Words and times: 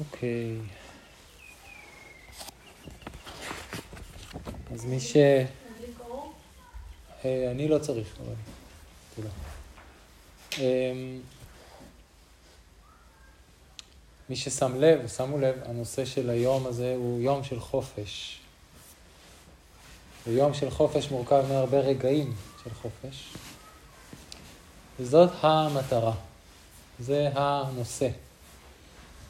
אוקיי. 0.00 0.56
אז 4.74 4.84
מי 4.84 5.00
ש... 5.00 5.16
אה, 7.24 7.50
אני 7.50 7.68
לא 7.68 7.78
צריך, 7.78 8.16
אבל... 8.20 8.34
תודה. 9.14 9.28
אמ, 10.58 11.20
מי 14.28 14.36
ששם 14.36 14.80
לב, 14.80 15.08
שמו 15.08 15.38
לב, 15.38 15.54
הנושא 15.64 16.04
של 16.04 16.30
היום 16.30 16.66
הזה 16.66 16.94
הוא 16.96 17.20
יום 17.20 17.44
של 17.44 17.60
חופש. 17.60 18.40
ויום 20.26 20.54
של 20.54 20.70
חופש 20.70 21.10
מורכב 21.10 21.44
מהרבה 21.48 21.78
רגעים 21.78 22.34
של 22.64 22.70
חופש. 22.74 23.34
וזאת 25.00 25.30
המטרה, 25.40 26.12
זה 26.98 27.30
הנושא, 27.34 28.08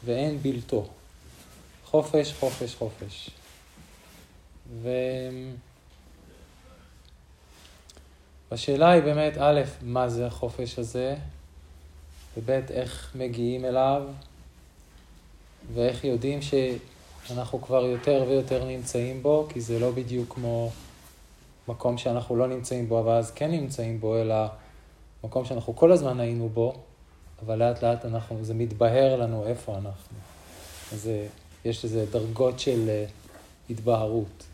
ואין 0.05 0.37
בלתו. 0.41 0.87
חופש, 1.85 2.33
חופש, 2.33 2.75
חופש. 2.75 3.29
והשאלה 8.51 8.89
היא 8.89 9.03
באמת, 9.03 9.37
א', 9.39 9.61
מה 9.81 10.09
זה 10.09 10.27
החופש 10.27 10.79
הזה, 10.79 11.15
וב', 12.37 12.49
איך 12.49 13.11
מגיעים 13.15 13.65
אליו, 13.65 14.03
ואיך 15.73 16.03
יודעים 16.03 16.39
שאנחנו 17.27 17.61
כבר 17.61 17.85
יותר 17.85 18.25
ויותר 18.27 18.65
נמצאים 18.65 19.23
בו, 19.23 19.47
כי 19.49 19.61
זה 19.61 19.79
לא 19.79 19.91
בדיוק 19.91 20.33
כמו 20.33 20.71
מקום 21.67 21.97
שאנחנו 21.97 22.35
לא 22.35 22.47
נמצאים 22.47 22.89
בו, 22.89 22.99
אבל 22.99 23.11
אז 23.11 23.31
כן 23.31 23.51
נמצאים 23.51 23.99
בו, 23.99 24.21
אלא 24.21 24.35
מקום 25.23 25.45
שאנחנו 25.45 25.75
כל 25.75 25.91
הזמן 25.91 26.19
היינו 26.19 26.49
בו, 26.49 26.73
אבל 27.45 27.59
לאט 27.59 27.83
לאט 27.83 28.05
אנחנו, 28.05 28.45
זה 28.45 28.53
מתבהר 28.53 29.15
לנו 29.15 29.47
איפה 29.47 29.77
אנחנו. 29.77 30.17
אז 30.93 31.09
יש 31.65 31.85
לזה 31.85 32.05
דרגות 32.11 32.59
של 32.59 32.89
אה, 32.89 33.05
התבהרות. 33.69 34.45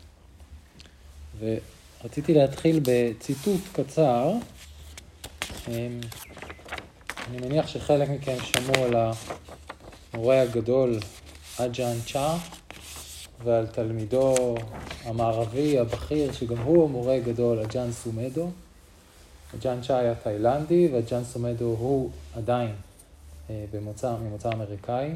ורציתי 1.38 2.34
להתחיל 2.34 2.80
בציטוט 2.82 3.60
קצר. 3.72 4.32
אמ, 5.68 6.00
אני 7.30 7.46
מניח 7.46 7.66
שחלק 7.66 8.08
מכם 8.08 8.36
שמעו 8.42 8.84
על 8.84 9.12
המורה 10.14 10.42
הגדול 10.42 10.98
אג'אן 11.58 11.96
צ'ה 12.12 12.36
ועל 13.44 13.66
תלמידו 13.66 14.34
המערבי 15.04 15.78
הבכיר, 15.78 16.32
שגם 16.32 16.58
הוא 16.58 16.90
מורה 16.90 17.18
גדול, 17.18 17.58
אג'אן 17.58 17.92
סומדו. 17.92 18.50
אג'אן 19.54 19.78
צ'ה 19.82 19.98
היה 19.98 20.14
תאילנדי 20.14 20.88
ואג'אן 20.92 21.24
סומדו 21.24 21.64
הוא 21.64 22.10
עדיין 22.36 22.70
אה, 22.70 22.87
במוצא, 23.50 24.16
ממוצא 24.16 24.52
אמריקאי. 24.52 25.14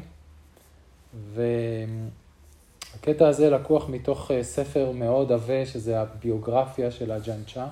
והקטע 1.33 3.27
הזה 3.27 3.49
לקוח 3.49 3.89
מתוך 3.89 4.31
אה, 4.31 4.43
ספר 4.43 4.91
מאוד 4.91 5.31
עבה, 5.31 5.65
שזה 5.65 6.01
הביוגרפיה 6.01 6.91
של 6.91 7.11
אג'אן 7.11 7.43
צ'ה, 7.53 7.67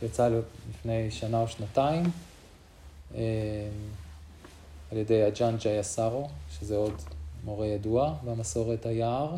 שיצא 0.00 0.28
לפני 0.68 1.10
שנה 1.10 1.40
או 1.40 1.48
שנתיים. 1.48 2.02
אה, 3.14 3.20
על 4.92 4.98
ידי 4.98 5.26
אג'אן 5.26 5.56
ג'ייסארו, 5.56 6.28
שזה 6.50 6.76
עוד 6.76 6.94
מורה 7.44 7.66
ידוע 7.66 8.14
במסורת 8.24 8.86
היער 8.86 9.36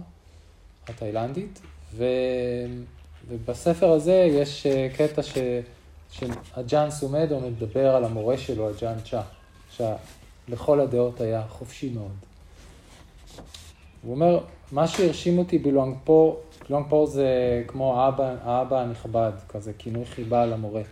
התאילנדית, 0.88 1.60
ו... 1.94 2.04
ובספר 3.28 3.92
הזה 3.92 4.28
יש 4.30 4.66
אה, 4.66 4.88
קטע 4.96 5.22
ש... 5.22 5.38
שאג'אן 6.10 6.90
סומדו 6.90 7.40
מדבר 7.40 7.96
על 7.96 8.04
המורה 8.04 8.38
שלו, 8.38 8.70
אג'אן 8.70 8.96
צ'ה, 9.10 9.22
שלכל 10.46 10.80
הדעות 10.80 11.20
היה 11.20 11.42
חופשי 11.48 11.90
מאוד. 11.90 12.12
הוא 14.02 14.14
אומר, 14.14 14.40
מה 14.72 14.86
שהרשים 14.86 15.38
אותי 15.38 15.58
בלואנגפור, 15.58 16.40
לואנגפור 16.70 17.06
זה 17.06 17.26
כמו 17.66 18.00
האבא, 18.00 18.34
האבא 18.42 18.80
הנכבד, 18.80 19.32
כזה 19.48 19.72
כינוי 19.72 20.04
חיבה 20.04 20.46
למורה. 20.46 20.82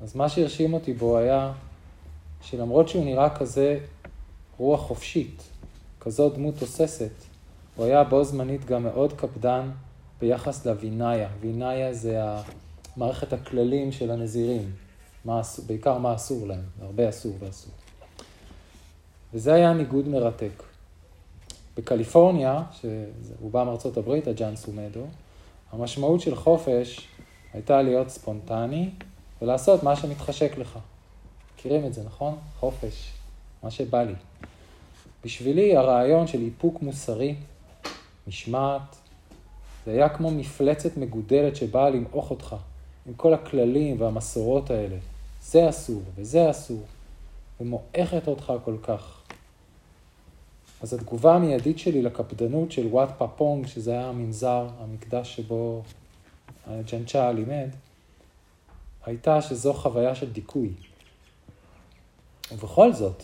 אז 0.00 0.16
מה 0.16 0.28
שהרשים 0.28 0.74
אותי 0.74 0.92
בו 0.92 1.18
היה 1.18 1.52
שלמרות 2.42 2.88
שהוא 2.88 3.04
נראה 3.04 3.36
כזה 3.36 3.78
רוח 4.58 4.80
חופשית, 4.80 5.42
כזאת 6.00 6.34
דמות 6.34 6.54
תוססת, 6.58 7.12
הוא 7.76 7.84
היה 7.86 8.04
בו 8.04 8.24
זמנית 8.24 8.64
גם 8.64 8.82
מאוד 8.82 9.12
קפדן 9.12 9.70
ביחס 10.20 10.66
לווינאיה. 10.66 11.28
וינאיה 11.40 11.94
זה 11.94 12.18
מערכת 12.96 13.32
הכללים 13.32 13.92
של 13.92 14.10
הנזירים, 14.10 14.70
מה, 15.24 15.40
בעיקר 15.66 15.98
מה 15.98 16.14
אסור 16.14 16.46
להם, 16.46 16.64
הרבה 16.80 17.08
אסור 17.08 17.32
ואסור. 17.38 17.72
וזה 19.34 19.54
היה 19.54 19.72
ניגוד 19.72 20.08
מרתק. 20.08 20.62
בקליפורניה, 21.76 22.62
שהוא 22.72 23.50
בא 23.50 23.64
מארצות 23.64 23.96
הברית, 23.96 24.26
הג'אן 24.26 24.56
סומדו, 24.56 25.04
המשמעות 25.72 26.20
של 26.20 26.36
חופש 26.36 27.08
הייתה 27.52 27.82
להיות 27.82 28.08
ספונטני 28.08 28.90
ולעשות 29.42 29.82
מה 29.82 29.96
שמתחשק 29.96 30.58
לך. 30.58 30.78
מכירים 31.54 31.86
את 31.86 31.94
זה, 31.94 32.02
נכון? 32.04 32.38
חופש, 32.60 33.12
מה 33.62 33.70
שבא 33.70 34.02
לי. 34.02 34.14
בשבילי 35.24 35.76
הרעיון 35.76 36.26
של 36.26 36.40
איפוק 36.40 36.82
מוסרי, 36.82 37.34
משמעת, 38.28 38.96
זה 39.86 39.90
היה 39.92 40.08
כמו 40.08 40.30
מפלצת 40.30 40.96
מגודלת 40.96 41.56
שבאה 41.56 41.90
למעוך 41.90 42.30
אותך, 42.30 42.56
עם 43.06 43.14
כל 43.14 43.34
הכללים 43.34 44.00
והמסורות 44.00 44.70
האלה. 44.70 44.96
זה 45.42 45.68
אסור 45.68 46.02
וזה 46.16 46.50
אסור, 46.50 46.82
ומועכת 47.60 48.28
אותך 48.28 48.52
כל 48.64 48.76
כך. 48.82 49.19
אז 50.82 50.94
התגובה 50.94 51.34
המיידית 51.34 51.78
שלי 51.78 52.02
לקפדנות 52.02 52.72
של 52.72 52.86
וואט 52.86 53.08
פאפונג, 53.18 53.66
שזה 53.66 53.92
היה 53.92 54.08
המנזר, 54.08 54.66
המקדש 54.80 55.36
שבו 55.36 55.82
ג'נצ'ה 56.92 57.32
לימד, 57.32 57.68
הייתה 59.06 59.42
שזו 59.42 59.72
חוויה 59.72 60.14
של 60.14 60.32
דיכוי. 60.32 60.70
ובכל 62.52 62.92
זאת, 62.92 63.22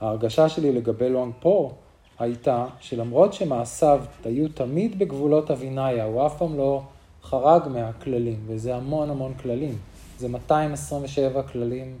ההרגשה 0.00 0.48
שלי 0.48 0.72
לגבי 0.72 1.08
לואנג 1.08 1.32
פו 1.40 1.72
הייתה 2.18 2.66
שלמרות 2.80 3.32
שמעשיו 3.32 4.04
היו 4.24 4.48
תמיד 4.48 4.98
בגבולות 4.98 5.50
אביניה, 5.50 6.04
הוא 6.04 6.26
אף 6.26 6.38
פעם 6.38 6.56
לא 6.56 6.82
חרג 7.22 7.68
מהכללים, 7.68 8.44
וזה 8.46 8.76
המון 8.76 9.10
המון 9.10 9.34
כללים. 9.34 9.78
זה 10.18 10.28
227 10.28 11.42
כללים 11.42 11.98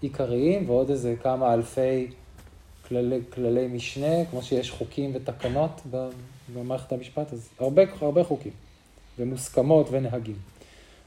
עיקריים 0.00 0.70
ועוד 0.70 0.90
איזה 0.90 1.14
כמה 1.22 1.54
אלפי 1.54 2.10
כללי, 2.90 3.20
כללי 3.32 3.68
משנה, 3.68 4.24
כמו 4.30 4.42
שיש 4.42 4.70
חוקים 4.70 5.10
ותקנות 5.14 5.80
במערכת 6.54 6.92
המשפט, 6.92 7.32
אז 7.32 7.48
הרבה, 7.58 7.82
הרבה 8.00 8.24
חוקים, 8.24 8.52
ומוסכמות 9.18 9.86
ונהגים. 9.90 10.36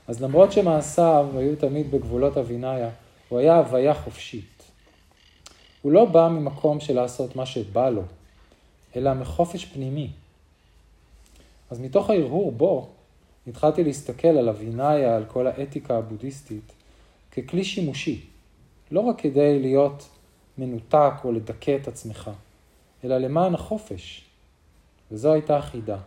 אז 0.07 0.21
למרות 0.21 0.51
שמעשיו 0.51 1.27
היו 1.35 1.55
תמיד 1.55 1.91
בגבולות 1.91 2.38
אביניה, 2.38 2.89
הוא 3.29 3.39
היה 3.39 3.57
הוויה 3.57 3.94
חופשית. 3.94 4.63
הוא 5.81 5.91
לא 5.91 6.05
בא 6.05 6.27
ממקום 6.27 6.79
של 6.79 6.95
לעשות 6.95 7.35
מה 7.35 7.45
שבא 7.45 7.89
לו, 7.89 8.03
אלא 8.95 9.13
מחופש 9.13 9.65
פנימי. 9.65 10.09
אז 11.71 11.79
מתוך 11.79 12.09
ההרהור 12.09 12.51
בו, 12.51 12.89
התחלתי 13.47 13.83
להסתכל 13.83 14.27
על 14.27 14.50
אביניה, 14.50 15.15
על 15.15 15.25
כל 15.25 15.47
האתיקה 15.47 15.97
הבודהיסטית, 15.97 16.71
ככלי 17.31 17.63
שימושי, 17.63 18.21
לא 18.91 19.00
רק 19.00 19.21
כדי 19.21 19.59
להיות 19.59 20.09
מנותק 20.57 21.13
או 21.23 21.31
לדכא 21.31 21.77
את 21.81 21.87
עצמך, 21.87 22.31
אלא 23.03 23.17
למען 23.17 23.55
החופש. 23.55 24.25
וזו 25.11 25.33
הייתה 25.33 25.57
החידה. 25.57 25.97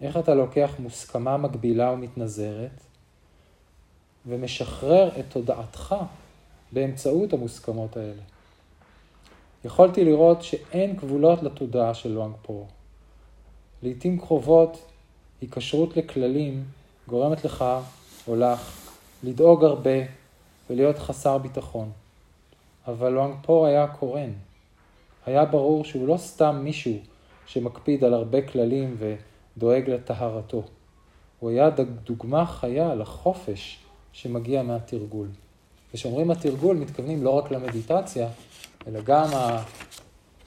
איך 0.00 0.16
אתה 0.16 0.34
לוקח 0.34 0.70
מוסכמה 0.78 1.36
מגבילה 1.36 1.90
ומתנזרת, 1.90 2.80
ומשחרר 4.26 5.08
את 5.20 5.24
תודעתך 5.28 5.94
באמצעות 6.72 7.32
המוסכמות 7.32 7.96
האלה. 7.96 8.22
יכולתי 9.64 10.04
לראות 10.04 10.42
שאין 10.42 10.96
גבולות 10.96 11.42
לתודעה 11.42 11.94
של 11.94 12.08
לואנג 12.08 12.34
פור. 12.42 12.66
לעתים 13.82 14.20
קרובות, 14.20 14.84
היקשרות 15.40 15.96
לכללים 15.96 16.64
גורמת 17.08 17.44
לך 17.44 17.64
או 18.28 18.36
לך 18.36 18.88
לדאוג 19.22 19.64
הרבה 19.64 19.90
ולהיות 20.70 20.98
חסר 20.98 21.38
ביטחון. 21.38 21.90
אבל 22.88 23.08
לואנג 23.08 23.34
פור 23.42 23.66
היה 23.66 23.86
קורן. 23.86 24.32
היה 25.26 25.44
ברור 25.44 25.84
שהוא 25.84 26.08
לא 26.08 26.16
סתם 26.16 26.60
מישהו 26.64 26.92
שמקפיד 27.46 28.04
על 28.04 28.14
הרבה 28.14 28.42
כללים 28.42 28.96
ודואג 28.98 29.90
לטהרתו. 29.90 30.62
הוא 31.40 31.50
היה 31.50 31.70
דוגמה 32.04 32.46
חיה 32.46 32.94
לחופש 32.94 33.78
שמגיע 34.12 34.62
מהתרגול. 34.62 35.28
כשאומרים 35.92 36.30
התרגול, 36.30 36.76
מתכוונים 36.76 37.24
לא 37.24 37.30
רק 37.30 37.50
למדיטציה, 37.50 38.28
אלא 38.86 39.00
גם 39.00 39.28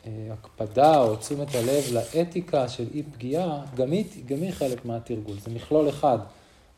ההקפדה 0.05 0.99
או 0.99 1.15
תשומת 1.15 1.55
הלב 1.55 1.83
לאתיקה 1.93 2.67
של 2.67 2.87
אי 2.93 3.03
פגיעה, 3.03 3.61
גם 3.75 3.91
היא, 3.91 4.05
גם 4.25 4.37
היא 4.41 4.51
חלק 4.51 4.85
מהתרגול, 4.85 5.39
זה 5.39 5.51
מכלול 5.51 5.89
אחד. 5.89 6.17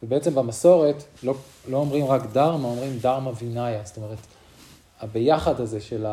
ובעצם 0.03 0.35
במסורת 0.35 1.03
לא, 1.23 1.33
לא 1.69 1.77
אומרים 1.77 2.05
רק 2.05 2.21
דרמה, 2.31 2.67
אומרים 2.67 2.99
דרמה 2.99 3.31
וינאיה, 3.39 3.81
זאת 3.85 3.97
אומרת, 3.97 4.17
הביחד 5.01 5.59
הזה 5.61 5.81
של 5.81 6.05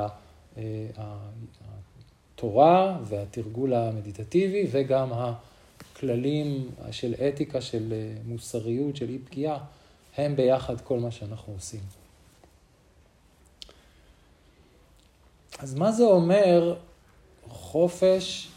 התורה 2.35 2.99
והתרגול 3.05 3.75
המדיטטיבי 3.75 4.67
וגם 4.71 5.09
הכללים 5.13 6.71
של 6.91 7.15
אתיקה, 7.29 7.61
של 7.61 7.93
אה, 7.93 8.13
מוסריות, 8.25 8.97
של 8.97 9.09
אי 9.09 9.19
פגיעה, 9.19 9.59
הם 10.17 10.37
ביחד 10.37 10.81
כל 10.81 10.99
מה 10.99 11.11
שאנחנו 11.11 11.53
עושים. 11.53 11.81
אז 15.59 15.75
מה 15.75 15.93
זה 15.93 16.05
אומר 16.05 16.77
חופש 17.49 18.49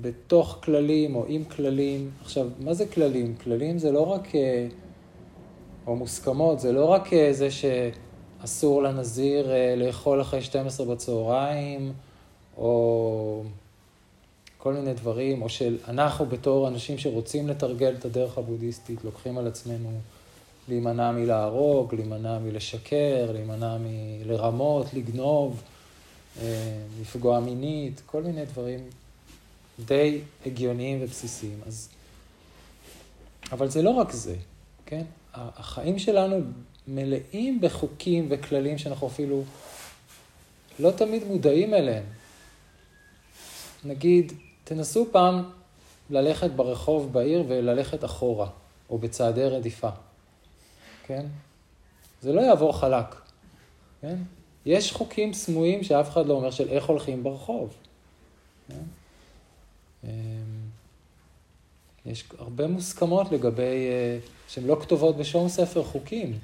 בתוך 0.00 0.58
כללים 0.62 1.14
או 1.14 1.24
עם 1.28 1.44
כללים? 1.44 2.10
עכשיו, 2.20 2.48
מה 2.60 2.74
זה 2.74 2.86
כללים? 2.86 3.36
כללים 3.36 3.78
זה 3.78 3.92
לא 3.92 4.00
רק, 4.00 4.34
אה, 4.34 4.66
או 5.86 5.96
מוסכמות, 5.96 6.60
זה 6.60 6.72
לא 6.72 6.84
רק 6.84 7.12
אה, 7.12 7.32
זה 7.32 7.48
שאסור 8.42 8.82
לנזיר 8.82 9.52
אה, 9.52 9.74
לאכול 9.76 10.20
אחרי 10.20 10.42
12 10.42 10.86
בצהריים, 10.86 11.92
או 12.56 13.42
כל 14.58 14.72
מיני 14.72 14.94
דברים, 14.94 15.42
או 15.42 15.48
שאנחנו 15.48 16.26
בתור 16.26 16.68
אנשים 16.68 16.98
שרוצים 16.98 17.48
לתרגל 17.48 17.94
את 17.98 18.04
הדרך 18.04 18.38
הבודהיסטית, 18.38 19.04
לוקחים 19.04 19.38
על 19.38 19.46
עצמנו 19.46 19.90
להימנע 20.68 21.12
מלהרוג, 21.12 21.94
להימנע 21.94 22.38
מלשקר, 22.38 23.32
להימנע 23.32 23.76
מלרמות, 23.80 24.86
לגנוב. 24.94 25.62
אה, 26.40 26.78
לפגוע 27.00 27.40
מינית, 27.40 28.02
כל 28.06 28.22
מיני 28.22 28.44
דברים 28.44 28.80
די 29.84 30.20
הגיוניים 30.46 30.98
ובסיסיים. 31.02 31.60
אז... 31.66 31.88
אבל 33.52 33.68
זה 33.68 33.82
לא 33.82 33.90
רק 33.90 34.12
זה, 34.12 34.36
כן? 34.86 35.02
החיים 35.34 35.98
שלנו 35.98 36.36
מלאים 36.88 37.60
בחוקים 37.60 38.26
וכללים 38.30 38.78
שאנחנו 38.78 39.06
אפילו 39.06 39.42
לא 40.78 40.90
תמיד 40.90 41.24
מודעים 41.24 41.74
אליהם. 41.74 42.04
נגיד, 43.84 44.32
תנסו 44.64 45.06
פעם 45.12 45.50
ללכת 46.10 46.50
ברחוב 46.50 47.12
בעיר 47.12 47.44
וללכת 47.48 48.04
אחורה, 48.04 48.48
או 48.90 48.98
בצעדי 48.98 49.44
רדיפה, 49.44 49.88
כן? 51.06 51.26
זה 52.22 52.32
לא 52.32 52.40
יעבור 52.40 52.78
חלק, 52.78 53.06
כן? 54.00 54.16
יש 54.66 54.92
חוקים 54.92 55.32
סמויים 55.32 55.84
שאף 55.84 56.10
אחד 56.10 56.26
לא 56.26 56.34
אומר 56.34 56.50
של 56.50 56.68
איך 56.68 56.84
הולכים 56.84 57.22
ברחוב. 57.22 57.74
כן? 58.68 58.74
אמ, 60.04 60.10
יש 62.06 62.24
הרבה 62.38 62.66
מוסכמות 62.66 63.32
לגבי, 63.32 63.88
אה, 63.88 64.18
שהן 64.48 64.66
לא 64.66 64.76
כתובות 64.80 65.16
בשום 65.16 65.48
ספר 65.48 65.84
חוקים, 65.84 66.38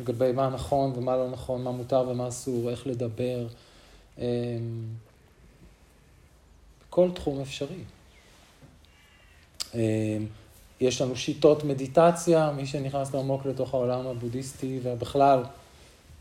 לגבי 0.00 0.32
מה 0.32 0.48
נכון 0.48 0.92
ומה 0.96 1.16
לא 1.16 1.30
נכון, 1.30 1.64
מה 1.64 1.70
מותר 1.70 2.04
ומה 2.08 2.28
אסור, 2.28 2.70
איך 2.70 2.86
לדבר, 2.86 3.46
אמ, 4.18 4.24
בכל 6.88 7.10
תחום 7.14 7.40
אפשרי. 7.40 7.84
אמ, 9.74 9.80
יש 10.80 11.00
לנו 11.00 11.16
שיטות 11.16 11.64
מדיטציה, 11.64 12.52
מי 12.56 12.66
שנכנס 12.66 13.14
לעמוק 13.14 13.46
לתוך 13.46 13.74
העולם 13.74 14.06
הבודהיסטי 14.06 14.80
ובכלל, 14.82 15.42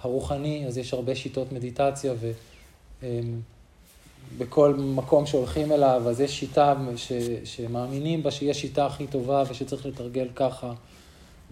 הרוחני, 0.02 0.68
אז 0.68 0.78
יש 0.78 0.94
הרבה 0.94 1.16
שיטות 1.16 1.52
מדיטציה, 1.52 2.14
ובכל 4.38 4.74
מקום 4.76 5.26
שהולכים 5.26 5.72
אליו, 5.72 6.04
אז 6.10 6.22
יש 6.22 6.40
שיטה 6.40 6.74
ש, 6.96 7.12
שמאמינים 7.44 8.24
בה 8.24 8.32
שהיא 8.32 8.52
השיטה 8.52 8.86
הכי 8.86 9.08
טובה 9.08 9.44
ושצריך 9.50 9.86
לתרגל 9.86 10.28
ככה, 10.36 10.74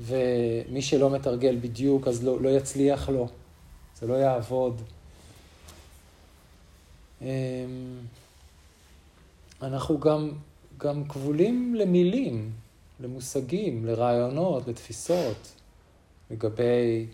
ומי 0.01 0.81
שלא 0.81 1.09
מתרגל 1.09 1.57
בדיוק, 1.61 2.07
אז 2.07 2.23
לא, 2.23 2.41
לא 2.41 2.49
יצליח 2.49 3.09
לו, 3.09 3.27
זה 3.99 4.07
לא 4.07 4.13
יעבוד. 4.13 4.81
אמ, 7.21 7.27
אנחנו 9.61 9.99
גם, 9.99 10.31
גם 10.77 11.07
כבולים 11.07 11.75
למילים, 11.75 12.51
למושגים, 12.99 13.85
לרעיונות, 13.85 14.67
לתפיסות, 14.67 15.51
לגבי 16.31 17.05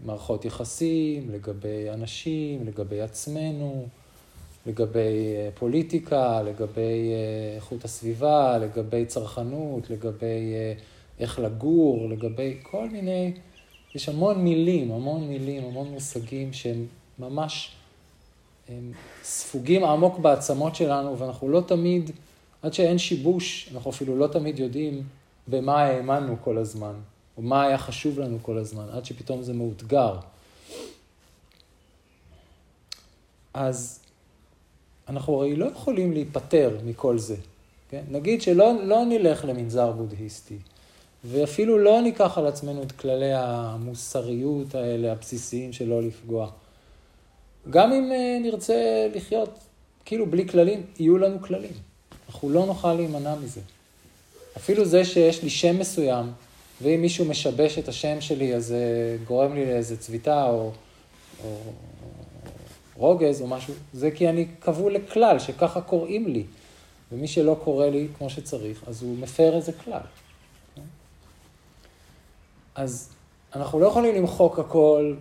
מערכות 0.00 0.44
יחסים, 0.44 1.30
לגבי 1.30 1.90
אנשים, 1.90 2.66
לגבי 2.66 3.00
עצמנו, 3.00 3.88
לגבי 4.68 5.34
אה, 5.36 5.48
פוליטיקה, 5.54 6.42
לגבי 6.42 7.12
אה, 7.12 7.54
איכות 7.56 7.84
הסביבה, 7.84 8.58
לגבי 8.58 9.06
צרכנות, 9.06 9.90
לגבי 9.90 10.54
אה, 10.54 10.72
איך 11.18 11.38
לגור, 11.38 12.08
לגבי 12.08 12.56
כל 12.62 12.88
מיני, 12.90 13.32
יש 13.94 14.08
המון 14.08 14.44
מילים, 14.44 14.92
המון 14.92 15.28
מילים, 15.28 15.64
המון 15.64 15.88
מושגים 15.88 16.52
שהם 16.52 16.86
ממש 17.18 17.72
הם 18.68 18.92
ספוגים 19.22 19.84
עמוק 19.84 20.18
בעצמות 20.18 20.74
שלנו, 20.74 21.18
ואנחנו 21.18 21.48
לא 21.48 21.60
תמיד, 21.66 22.10
עד 22.62 22.72
שאין 22.74 22.98
שיבוש, 22.98 23.70
אנחנו 23.74 23.90
אפילו 23.90 24.16
לא 24.16 24.26
תמיד 24.26 24.58
יודעים 24.58 25.02
במה 25.48 25.82
האמנו 25.82 26.36
כל 26.44 26.58
הזמן. 26.58 26.94
או 27.36 27.42
מה 27.42 27.62
היה 27.62 27.78
חשוב 27.78 28.18
לנו 28.18 28.38
כל 28.42 28.58
הזמן, 28.58 28.86
עד 28.92 29.04
שפתאום 29.04 29.42
זה 29.42 29.52
מאותגר. 29.52 30.16
אז 33.54 34.00
אנחנו 35.08 35.34
הרי 35.34 35.56
לא 35.56 35.66
יכולים 35.66 36.12
להיפטר 36.12 36.78
מכל 36.84 37.18
זה. 37.18 37.36
כן? 37.90 38.02
נגיד 38.10 38.42
שלא 38.42 38.72
לא 38.84 39.04
נלך 39.04 39.44
למנזר 39.44 39.92
בודהיסטי, 39.92 40.56
ואפילו 41.24 41.78
לא 41.78 42.00
ניקח 42.00 42.38
על 42.38 42.46
עצמנו 42.46 42.82
את 42.82 42.92
כללי 42.92 43.32
המוסריות 43.34 44.74
האלה, 44.74 45.12
הבסיסיים 45.12 45.72
של 45.72 45.88
לא 45.88 46.02
לפגוע. 46.02 46.50
גם 47.70 47.92
אם 47.92 48.10
uh, 48.12 48.42
נרצה 48.42 49.08
לחיות 49.14 49.58
כאילו 50.04 50.26
בלי 50.26 50.48
כללים, 50.48 50.82
יהיו 50.98 51.18
לנו 51.18 51.42
כללים. 51.42 51.72
אנחנו 52.28 52.50
לא 52.50 52.66
נוכל 52.66 52.92
להימנע 52.92 53.34
מזה. 53.34 53.60
אפילו 54.56 54.84
זה 54.84 55.04
שיש 55.04 55.42
לי 55.42 55.50
שם 55.50 55.78
מסוים, 55.78 56.26
ואם 56.82 57.02
מישהו 57.02 57.24
משבש 57.24 57.78
את 57.78 57.88
השם 57.88 58.20
שלי, 58.20 58.54
אז 58.54 58.66
זה 58.66 59.16
גורם 59.26 59.54
לי 59.54 59.66
לאיזה 59.66 59.96
צביטה 59.96 60.50
או, 60.50 60.70
או 61.44 61.56
רוגז 62.98 63.40
או 63.40 63.46
משהו, 63.46 63.74
זה 63.92 64.10
כי 64.10 64.28
אני 64.28 64.46
כבול 64.60 64.94
לכלל, 64.94 65.38
שככה 65.38 65.80
קוראים 65.80 66.26
לי. 66.26 66.44
ומי 67.12 67.28
שלא 67.28 67.56
קורא 67.64 67.86
לי 67.86 68.08
כמו 68.18 68.30
שצריך, 68.30 68.84
אז 68.86 69.02
הוא 69.02 69.18
מפר 69.18 69.56
איזה 69.56 69.72
כלל. 69.72 70.00
אז 72.74 73.10
אנחנו 73.54 73.80
לא 73.80 73.86
יכולים 73.86 74.14
למחוק 74.14 74.58
הכל, 74.58 75.14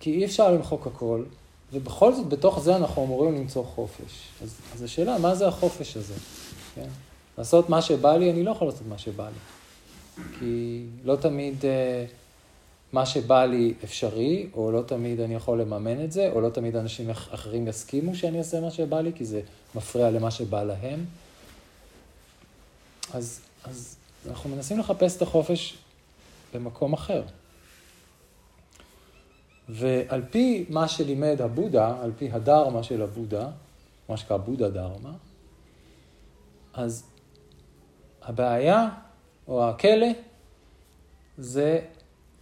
כי 0.00 0.10
אי 0.10 0.24
אפשר 0.24 0.52
למחוק 0.52 0.86
הכל, 0.86 1.22
ובכל 1.72 2.14
זאת, 2.14 2.28
בתוך 2.28 2.60
זה 2.60 2.76
אנחנו 2.76 3.04
אמורים 3.04 3.34
למצוא 3.34 3.64
חופש. 3.64 4.28
אז, 4.42 4.60
אז 4.74 4.82
השאלה, 4.82 5.18
מה 5.18 5.34
זה 5.34 5.48
החופש 5.48 5.96
הזה? 5.96 6.14
כן? 6.74 6.88
לעשות 7.38 7.68
מה 7.68 7.82
שבא 7.82 8.16
לי, 8.16 8.30
אני 8.30 8.42
לא 8.42 8.50
יכול 8.50 8.68
לעשות 8.68 8.86
מה 8.88 8.98
שבא 8.98 9.28
לי. 9.28 9.38
כי 10.38 10.82
לא 11.04 11.16
תמיד 11.16 11.64
אה, 11.64 12.04
מה 12.92 13.06
שבא 13.06 13.44
לי 13.44 13.74
אפשרי, 13.84 14.48
או 14.54 14.72
לא 14.72 14.82
תמיד 14.86 15.20
אני 15.20 15.34
יכול 15.34 15.60
לממן 15.60 16.04
את 16.04 16.12
זה, 16.12 16.30
או 16.32 16.40
לא 16.40 16.48
תמיד 16.48 16.76
אנשים 16.76 17.10
אחרים 17.10 17.68
יסכימו 17.68 18.14
שאני 18.14 18.38
אעשה 18.38 18.60
מה 18.60 18.70
שבא 18.70 19.00
לי, 19.00 19.12
כי 19.14 19.24
זה 19.24 19.40
מפריע 19.74 20.10
למה 20.10 20.30
שבא 20.30 20.62
להם. 20.62 21.04
אז, 23.14 23.40
אז 23.64 23.96
אנחנו 24.28 24.50
מנסים 24.50 24.78
לחפש 24.78 25.16
את 25.16 25.22
החופש 25.22 25.78
במקום 26.54 26.92
אחר. 26.92 27.22
ועל 29.68 30.22
פי 30.30 30.66
מה 30.68 30.88
שלימד 30.88 31.40
הבודה, 31.40 31.96
על 32.02 32.12
פי 32.18 32.30
הדרמה 32.32 32.82
של 32.82 33.02
הבודה, 33.02 33.48
מה 34.08 34.16
שנקרא 34.16 34.36
בודה 34.36 34.70
דרמה, 34.70 35.12
אז 36.74 37.04
הבעיה 38.22 38.88
או 39.48 39.68
הכלא, 39.68 40.06
זה 41.38 41.80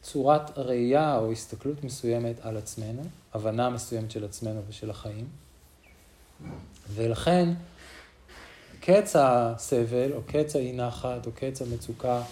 צורת 0.05 0.59
ראייה 0.59 1.19
או 1.19 1.33
הסתכלות 1.33 1.85
מסוימת 1.85 2.37
על 2.43 2.57
עצמנו, 2.57 3.03
הבנה 3.35 3.71
מסוימת 3.71 4.11
של 4.11 4.25
עצמנו 4.25 4.61
ושל 4.69 4.91
החיים. 4.91 5.29
ולכן, 6.89 7.49
קץ 8.81 9.17
הסבל, 9.17 10.13
או 10.13 10.21
קץ 10.27 10.57
האי 10.57 10.73
נחת, 10.73 11.27
או 11.27 11.33
קץ 11.33 11.63
המצוקה 11.63 12.23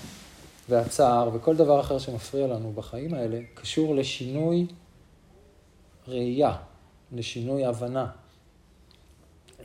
והצער, 0.69 1.31
וכל 1.33 1.57
דבר 1.57 1.81
אחר 1.81 1.99
שמפריע 1.99 2.47
לנו 2.47 2.73
בחיים 2.73 3.15
האלה, 3.15 3.41
קשור 3.55 3.95
לשינוי 3.95 4.67
ראייה, 6.09 6.57
לשינוי 7.13 7.65
הבנה. 7.65 8.07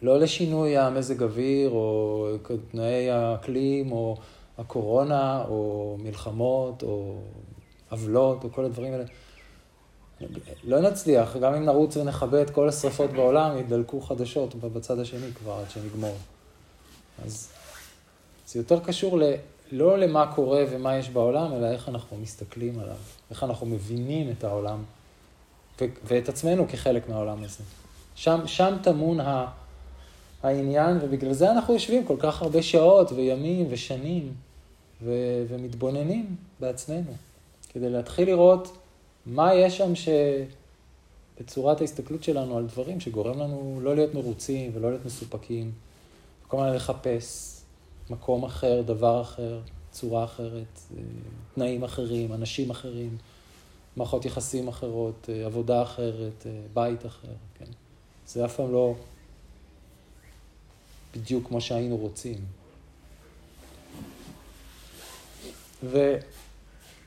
לא 0.01 0.19
לשינוי 0.19 0.77
המזג 0.77 1.23
אוויר, 1.23 1.69
או 1.69 2.27
תנאי 2.71 3.09
האקלים, 3.09 3.91
או 3.91 4.17
הקורונה, 4.57 5.43
או 5.47 5.97
מלחמות, 5.99 6.83
או 6.83 7.19
עוולות, 7.89 8.43
או 8.43 8.51
כל 8.51 8.65
הדברים 8.65 8.93
האלה. 8.93 9.03
לא 10.63 10.81
נצליח, 10.81 11.37
גם 11.37 11.53
אם 11.53 11.65
נרוץ 11.65 11.97
ונכבה 11.97 12.41
את 12.41 12.49
כל 12.49 12.69
השרפות 12.69 13.11
בעולם, 13.11 13.57
ידלקו 13.57 14.01
חדשות 14.01 14.55
בצד 14.55 14.99
השני 14.99 15.33
כבר 15.33 15.53
עד 15.53 15.69
שנגמור. 15.69 16.15
אז 17.25 17.49
זה 18.47 18.59
יותר 18.59 18.79
קשור 18.79 19.19
ל, 19.19 19.23
לא 19.71 19.97
למה 19.97 20.31
קורה 20.35 20.63
ומה 20.71 20.97
יש 20.97 21.09
בעולם, 21.09 21.53
אלא 21.53 21.71
איך 21.71 21.89
אנחנו 21.89 22.17
מסתכלים 22.17 22.79
עליו, 22.79 22.95
איך 23.29 23.43
אנחנו 23.43 23.65
מבינים 23.65 24.33
את 24.37 24.43
העולם 24.43 24.83
ו- 25.81 25.85
ואת 26.03 26.29
עצמנו 26.29 26.67
כחלק 26.67 27.09
מהעולם 27.09 27.43
הזה. 27.43 27.63
שם, 28.15 28.39
שם 28.45 28.75
טמון 28.83 29.19
ה- 29.19 29.47
העניין, 30.43 30.97
ובגלל 31.01 31.33
זה 31.33 31.51
אנחנו 31.51 31.73
יושבים 31.73 32.05
כל 32.05 32.15
כך 32.19 32.41
הרבה 32.41 32.61
שעות 32.63 33.11
וימים 33.11 33.67
ושנים 33.69 34.33
ו- 35.03 35.45
ומתבוננים 35.47 36.35
בעצמנו, 36.59 37.11
כדי 37.69 37.89
להתחיל 37.89 38.27
לראות 38.27 38.77
מה 39.25 39.55
יש 39.55 39.77
שם 39.77 39.95
ש... 39.95 40.09
בצורת 41.39 41.81
ההסתכלות 41.81 42.23
שלנו 42.23 42.57
על 42.57 42.65
דברים 42.65 42.99
שגורם 42.99 43.39
לנו 43.39 43.79
לא 43.83 43.95
להיות 43.95 44.13
מרוצים 44.13 44.71
ולא 44.73 44.89
להיות 44.89 45.05
מסופקים, 45.05 45.71
כל 46.47 46.57
הזמן 46.57 46.75
לחפש 46.75 47.57
מקום 48.09 48.43
אחר, 48.43 48.81
דבר 48.81 49.21
אחר, 49.21 49.59
צורה 49.91 50.23
אחרת, 50.23 50.79
אה, 50.97 51.01
תנאים 51.55 51.83
אחרים, 51.83 52.33
אנשים 52.33 52.69
אחרים, 52.69 53.17
מערכות 53.97 54.25
יחסים 54.25 54.67
אחרות, 54.67 55.29
אה, 55.29 55.45
עבודה 55.45 55.83
אחרת, 55.83 56.45
אה, 56.45 56.51
בית 56.73 57.05
אחר, 57.05 57.33
כן? 57.59 57.71
זה 58.27 58.45
אף 58.45 58.55
פעם 58.55 58.71
לא 58.71 58.95
בדיוק 61.15 61.47
כמו 61.47 61.61
שהיינו 61.61 61.97
רוצים. 61.97 62.37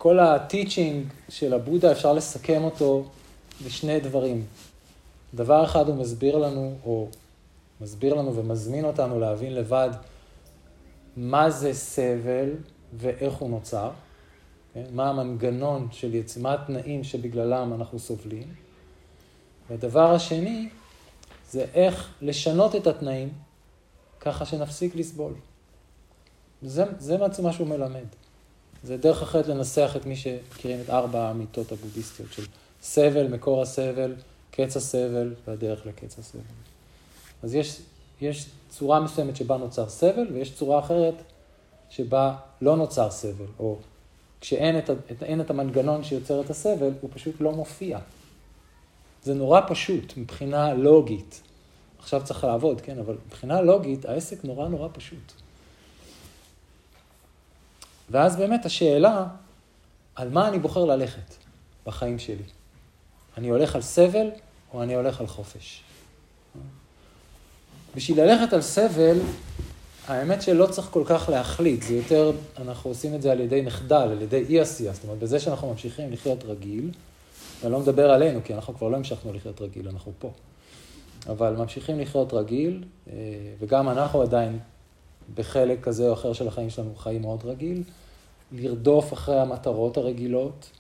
וכל 0.01 0.19
הטיצ'ינג 0.19 1.07
של 1.29 1.55
הבודה, 1.55 1.93
אפשר 1.93 2.13
לסכם 2.13 2.65
אותו 2.65 3.05
בשני 3.65 4.01
דברים. 4.01 4.45
דבר 5.35 5.65
אחד 5.65 5.89
הוא 5.89 5.97
מסביר 5.97 6.39
לנו, 6.39 6.75
או 6.85 7.09
מסביר 7.81 8.15
לנו 8.15 8.37
ומזמין 8.37 8.85
אותנו 8.85 9.21
להבין 9.21 9.55
לבד 9.55 9.91
מה 11.17 11.51
זה 11.51 11.75
סבל 11.75 12.51
ואיך 12.93 13.35
הוא 13.35 13.51
נוצר, 13.51 13.91
כן? 14.75 14.85
מה 14.93 15.11
המנגנון 15.11 15.89
של 15.93 16.15
יצ... 16.15 16.37
מה 16.37 16.55
התנאים 16.55 17.05
שבגללם 17.05 17.73
אנחנו 17.75 17.99
סובלים. 17.99 18.55
והדבר 19.71 20.15
השני 20.15 20.69
זה 21.51 21.65
איך 21.75 22.15
לשנות 22.23 22.77
את 22.77 22.87
התנאים 22.87 23.29
ככה 24.21 24.45
שנפסיק 24.45 24.97
לסבול. 24.97 25.33
זה, 26.63 26.85
זה 26.99 27.19
מה 27.43 27.53
שהוא 27.53 27.67
מלמד. 27.67 28.07
זה 28.85 28.97
דרך 28.97 29.23
אחרת 29.23 29.49
לנסח 29.49 29.93
את 29.97 30.07
מי 30.07 30.17
שמכירים 30.17 30.81
את 30.81 30.91
ארבע 30.91 31.21
האמיתות 31.21 31.73
הבודהיסטיות 31.73 32.33
של 32.33 32.43
סבל, 32.83 33.29
מקור 33.29 33.63
הסבל, 33.63 34.15
קץ 34.51 34.77
הסבל 34.77 35.35
והדרך 35.47 35.87
לקץ 35.87 36.19
הסבל. 36.19 36.41
אז 37.43 37.55
יש, 37.55 37.81
יש 38.21 38.47
צורה 38.69 39.01
מסוימת 39.01 39.37
שבה 39.37 39.57
נוצר 39.57 39.89
סבל, 39.89 40.27
ויש 40.33 40.55
צורה 40.55 40.79
אחרת 40.79 41.15
שבה 41.91 42.37
לא 42.63 42.77
נוצר 42.77 43.11
סבל, 43.11 43.47
או 43.59 43.77
כשאין 44.41 44.79
את, 44.79 44.91
את, 44.91 45.23
את 45.41 45.51
המנגנון 45.51 46.05
שיוצר 46.05 46.41
את 46.41 46.51
הסבל, 46.51 46.91
הוא 47.01 47.11
פשוט 47.15 47.41
לא 47.41 47.53
מופיע. 47.53 47.99
זה 49.23 49.35
נורא 49.35 49.61
פשוט 49.69 50.17
מבחינה 50.17 50.75
לוגית. 50.75 51.43
עכשיו 51.99 52.21
צריך 52.25 52.45
לעבוד, 52.45 52.81
כן, 52.81 52.99
אבל 52.99 53.17
מבחינה 53.27 53.61
לוגית 53.61 54.05
העסק 54.05 54.45
נורא 54.45 54.69
נורא 54.69 54.89
פשוט. 54.93 55.33
ואז 58.11 58.37
באמת 58.37 58.67
השאלה, 58.67 59.27
על 60.15 60.29
מה 60.29 60.49
אני 60.49 60.59
בוחר 60.59 60.85
ללכת 60.85 61.35
בחיים 61.87 62.19
שלי? 62.19 62.45
אני 63.39 63.49
הולך 63.49 63.75
על 63.75 63.83
סבל 63.83 64.31
או 64.73 64.83
אני 64.83 64.95
הולך 64.95 65.21
על 65.21 65.27
חופש? 65.27 65.83
בשביל 67.95 68.21
ללכת 68.21 68.53
על 68.53 68.61
סבל, 68.61 69.19
האמת 70.07 70.43
שלא 70.43 70.67
צריך 70.67 70.89
כל 70.91 71.03
כך 71.07 71.29
להחליט, 71.29 71.83
זה 71.83 71.95
יותר, 71.95 72.33
אנחנו 72.59 72.91
עושים 72.91 73.15
את 73.15 73.23
זה 73.23 73.33
על 73.33 73.41
ידי 73.41 73.63
מחדל, 73.63 73.97
על 73.97 74.23
ידי 74.23 74.45
אי 74.49 74.61
עשייה, 74.61 74.93
זאת 74.93 75.05
אומרת, 75.05 75.19
בזה 75.19 75.41
שאנחנו 75.41 75.71
ממשיכים 75.71 76.13
לחיות 76.13 76.45
רגיל, 76.45 76.91
ואני 77.61 77.73
לא 77.73 77.81
מדבר 77.81 78.11
עלינו, 78.11 78.41
כי 78.45 78.55
אנחנו 78.55 78.75
כבר 78.75 78.89
לא 78.89 78.97
המשכנו 78.97 79.33
לחיות 79.33 79.61
רגיל, 79.61 79.89
אנחנו 79.89 80.13
פה. 80.19 80.31
אבל 81.29 81.57
ממשיכים 81.57 82.01
לחיות 82.01 82.33
רגיל, 82.33 82.85
אה, 83.09 83.15
וגם 83.61 83.89
אנחנו 83.89 84.23
עדיין 84.23 84.59
בחלק 85.35 85.85
כזה 85.85 86.09
או 86.09 86.13
אחר 86.13 86.33
של 86.33 86.49
החיים 86.49 86.71
שלנו 86.71 86.95
חיים 86.97 87.23
מאוד 87.23 87.41
רגיל, 87.45 87.83
לרדוף 88.53 89.13
אחרי 89.13 89.41
המטרות 89.41 89.97
הרגילות, 89.97 90.71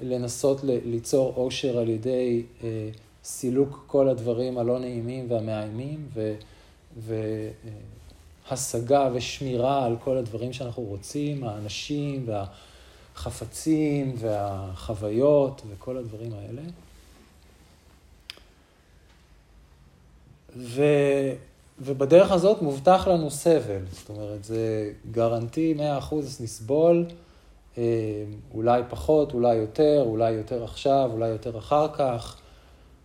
לנסות 0.00 0.60
ליצור 0.64 1.34
אושר 1.36 1.78
על 1.78 1.88
ידי 1.88 2.42
אה, 2.64 2.88
סילוק 3.24 3.84
כל 3.86 4.08
הדברים 4.08 4.58
הלא 4.58 4.78
נעימים 4.78 5.26
והמאיימים, 5.30 6.08
והשגה 8.50 9.02
אה, 9.02 9.10
ושמירה 9.14 9.84
על 9.84 9.96
כל 10.04 10.16
הדברים 10.16 10.52
שאנחנו 10.52 10.82
רוצים, 10.82 11.44
האנשים 11.44 12.26
והחפצים 13.14 14.14
והחוויות 14.18 15.62
וכל 15.68 15.96
הדברים 15.96 16.32
האלה. 16.32 16.62
ו... 20.56 20.82
ובדרך 21.80 22.32
הזאת 22.32 22.62
מובטח 22.62 23.08
לנו 23.08 23.30
סבל, 23.30 23.80
זאת 23.90 24.08
אומרת, 24.08 24.44
זה 24.44 24.92
גרנטי 25.10 25.74
100% 26.10 26.14
נסבול, 26.40 27.04
אה, 27.78 27.82
אולי 28.54 28.82
פחות, 28.88 29.34
אולי 29.34 29.54
יותר, 29.54 30.02
אולי 30.06 30.30
יותר 30.30 30.64
עכשיו, 30.64 31.10
אולי 31.12 31.28
יותר 31.28 31.58
אחר 31.58 31.88
כך. 31.92 32.36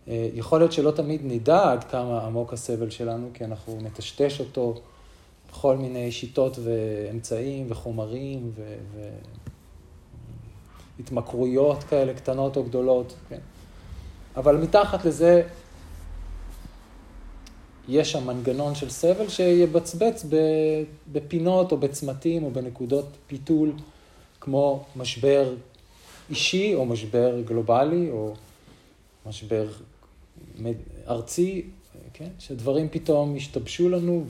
אה, 0.08 0.28
יכול 0.34 0.60
להיות 0.60 0.72
שלא 0.72 0.90
תמיד 0.90 1.20
נדע 1.24 1.72
עד 1.72 1.84
כמה 1.84 2.20
עמוק 2.26 2.52
הסבל 2.52 2.90
שלנו, 2.90 3.28
כי 3.34 3.44
אנחנו 3.44 3.78
נטשטש 3.82 4.40
אותו 4.40 4.74
בכל 5.50 5.76
מיני 5.76 6.12
שיטות 6.12 6.58
ואמצעים 6.64 7.66
וחומרים 7.68 8.52
והתמכרויות 10.98 11.84
כאלה 11.84 12.14
קטנות 12.14 12.56
או 12.56 12.64
גדולות, 12.64 13.14
כן. 13.28 13.38
אבל 14.36 14.56
מתחת 14.56 15.04
לזה 15.04 15.42
יש 17.88 18.12
שם 18.12 18.26
מנגנון 18.26 18.74
של 18.74 18.90
סבל 18.90 19.28
שיבצבץ 19.28 20.24
בפינות 21.12 21.72
או 21.72 21.76
בצמתים 21.76 22.44
או 22.44 22.50
בנקודות 22.50 23.06
פיתול, 23.26 23.72
כמו 24.40 24.84
משבר 24.96 25.54
אישי 26.30 26.74
או 26.74 26.86
משבר 26.86 27.40
גלובלי 27.40 28.10
או 28.10 28.34
משבר 29.26 29.68
ארצי, 31.08 31.64
כן? 32.12 32.28
שדברים 32.38 32.88
פתאום 32.88 33.36
ישתבשו 33.36 33.88
לנו 33.88 34.24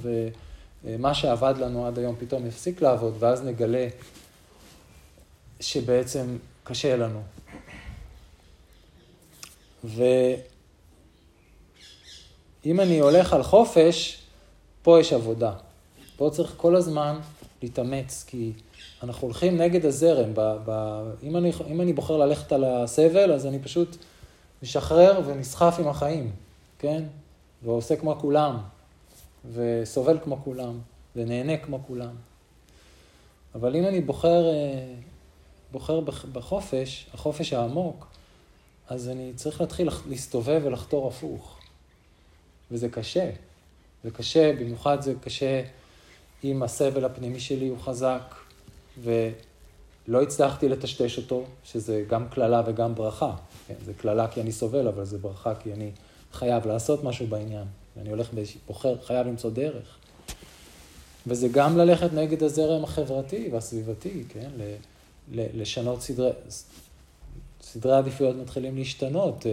ומה 0.84 1.14
שעבד 1.14 1.54
לנו 1.58 1.86
עד 1.86 1.98
היום 1.98 2.16
פתאום 2.18 2.46
יפסיק 2.46 2.82
לעבוד, 2.82 3.14
ואז 3.18 3.42
נגלה 3.42 3.88
שבעצם 5.60 6.36
קשה 6.64 6.96
לנו. 6.96 7.22
ו... 9.84 10.02
אם 12.66 12.80
אני 12.80 12.98
הולך 12.98 13.32
על 13.32 13.42
חופש, 13.42 14.18
פה 14.82 15.00
יש 15.00 15.12
עבודה. 15.12 15.52
פה 16.16 16.30
צריך 16.32 16.54
כל 16.56 16.76
הזמן 16.76 17.18
להתאמץ, 17.62 18.24
כי 18.26 18.52
אנחנו 19.02 19.26
הולכים 19.26 19.56
נגד 19.56 19.86
הזרם. 19.86 20.30
ב, 20.34 20.56
ב, 20.64 21.00
אם, 21.22 21.36
אני, 21.36 21.52
אם 21.66 21.80
אני 21.80 21.92
בוחר 21.92 22.16
ללכת 22.16 22.52
על 22.52 22.64
הסבל, 22.64 23.32
אז 23.32 23.46
אני 23.46 23.58
פשוט 23.58 23.96
משחרר 24.62 25.20
ונסחף 25.26 25.76
עם 25.78 25.88
החיים, 25.88 26.32
כן? 26.78 27.02
ועושה 27.62 27.96
כמו 27.96 28.16
כולם, 28.20 28.58
וסובל 29.52 30.18
כמו 30.24 30.38
כולם, 30.44 30.78
ונהנה 31.16 31.56
כמו 31.56 31.78
כולם. 31.86 32.14
אבל 33.54 33.76
אם 33.76 33.86
אני 33.86 34.00
בוחר, 34.00 34.48
אה, 34.48 34.94
בוחר 35.72 36.00
בחופש, 36.32 37.06
החופש 37.14 37.52
העמוק, 37.52 38.06
אז 38.88 39.08
אני 39.08 39.32
צריך 39.36 39.60
להתחיל 39.60 39.88
להסתובב 40.08 40.60
ולחתור 40.64 41.08
הפוך. 41.08 41.58
וזה 42.74 42.88
קשה. 42.88 43.30
זה 44.04 44.10
קשה, 44.10 44.52
במיוחד 44.52 45.00
זה 45.00 45.14
קשה 45.20 45.62
אם 46.44 46.62
הסבל 46.62 47.04
הפנימי 47.04 47.40
שלי 47.40 47.68
הוא 47.68 47.78
חזק, 47.78 48.34
ולא 49.02 50.22
הצלחתי 50.22 50.68
לטשטש 50.68 51.18
אותו, 51.18 51.44
שזה 51.64 52.04
גם 52.08 52.28
קללה 52.28 52.62
וגם 52.66 52.94
ברכה. 52.94 53.36
כן, 53.66 53.74
זה 53.84 53.92
קללה 53.94 54.28
כי 54.28 54.40
אני 54.40 54.52
סובל, 54.52 54.88
אבל 54.88 55.04
זה 55.04 55.18
ברכה 55.18 55.54
כי 55.54 55.72
אני 55.72 55.90
חייב 56.32 56.66
לעשות 56.66 57.04
משהו 57.04 57.26
בעניין. 57.26 57.64
ואני 57.96 58.10
הולך 58.10 58.30
בוחר, 58.66 58.94
חייב 59.04 59.26
למצוא 59.26 59.50
דרך. 59.50 59.96
וזה 61.26 61.48
גם 61.48 61.78
ללכת 61.78 62.12
נגד 62.12 62.42
הזרם 62.42 62.84
החברתי 62.84 63.48
והסביבתי, 63.52 64.24
כן? 64.28 64.50
לשנות 65.32 66.02
סדרי, 66.02 66.30
סדרי 67.60 67.96
עדיפויות 67.96 68.36
מתחילים 68.36 68.76
להשתנות. 68.76 69.46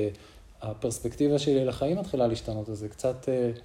הפרספקטיבה 0.62 1.39
שלי 1.39 1.65
לחיים 1.65 1.98
מתחילה 1.98 2.27
להשתנות, 2.27 2.70
אז 2.70 2.77
זה 2.77 2.89
קצת 2.89 3.25
uh, 3.25 3.60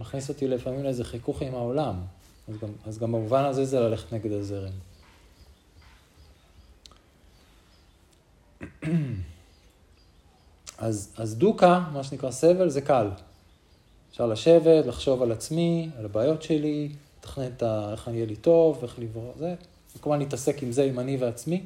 מכניס 0.00 0.28
אותי 0.28 0.48
לפעמים 0.48 0.82
לאיזה 0.82 1.04
חיכוך 1.04 1.42
עם 1.42 1.54
העולם. 1.54 1.94
אז 2.48 2.54
גם, 2.62 2.68
אז 2.86 2.98
גם 2.98 3.12
במובן 3.12 3.44
הזה 3.44 3.64
זה 3.64 3.80
ללכת 3.80 4.12
נגד 4.12 4.32
הזרם. 4.32 4.72
אז, 10.78 11.12
אז 11.16 11.34
דוקה, 11.34 11.84
מה 11.92 12.04
שנקרא 12.04 12.30
סבל, 12.30 12.68
זה 12.68 12.80
קל. 12.80 13.08
אפשר 14.10 14.26
לשבת, 14.26 14.86
לחשוב 14.86 15.22
על 15.22 15.32
עצמי, 15.32 15.90
על 15.98 16.04
הבעיות 16.04 16.42
שלי, 16.42 16.92
לתכנן 17.18 17.46
את 17.46 17.62
ה... 17.62 17.88
איך 17.92 18.08
אני 18.08 18.16
אהיה 18.16 18.26
לי 18.26 18.36
טוב, 18.36 18.78
איך 18.82 18.98
לברוא, 18.98 19.32
זה. 19.38 19.54
וכמובן 19.96 20.18
להתעסק 20.18 20.62
עם 20.62 20.72
זה, 20.72 20.84
עם 20.84 20.98
אני 20.98 21.16
ועצמי, 21.16 21.62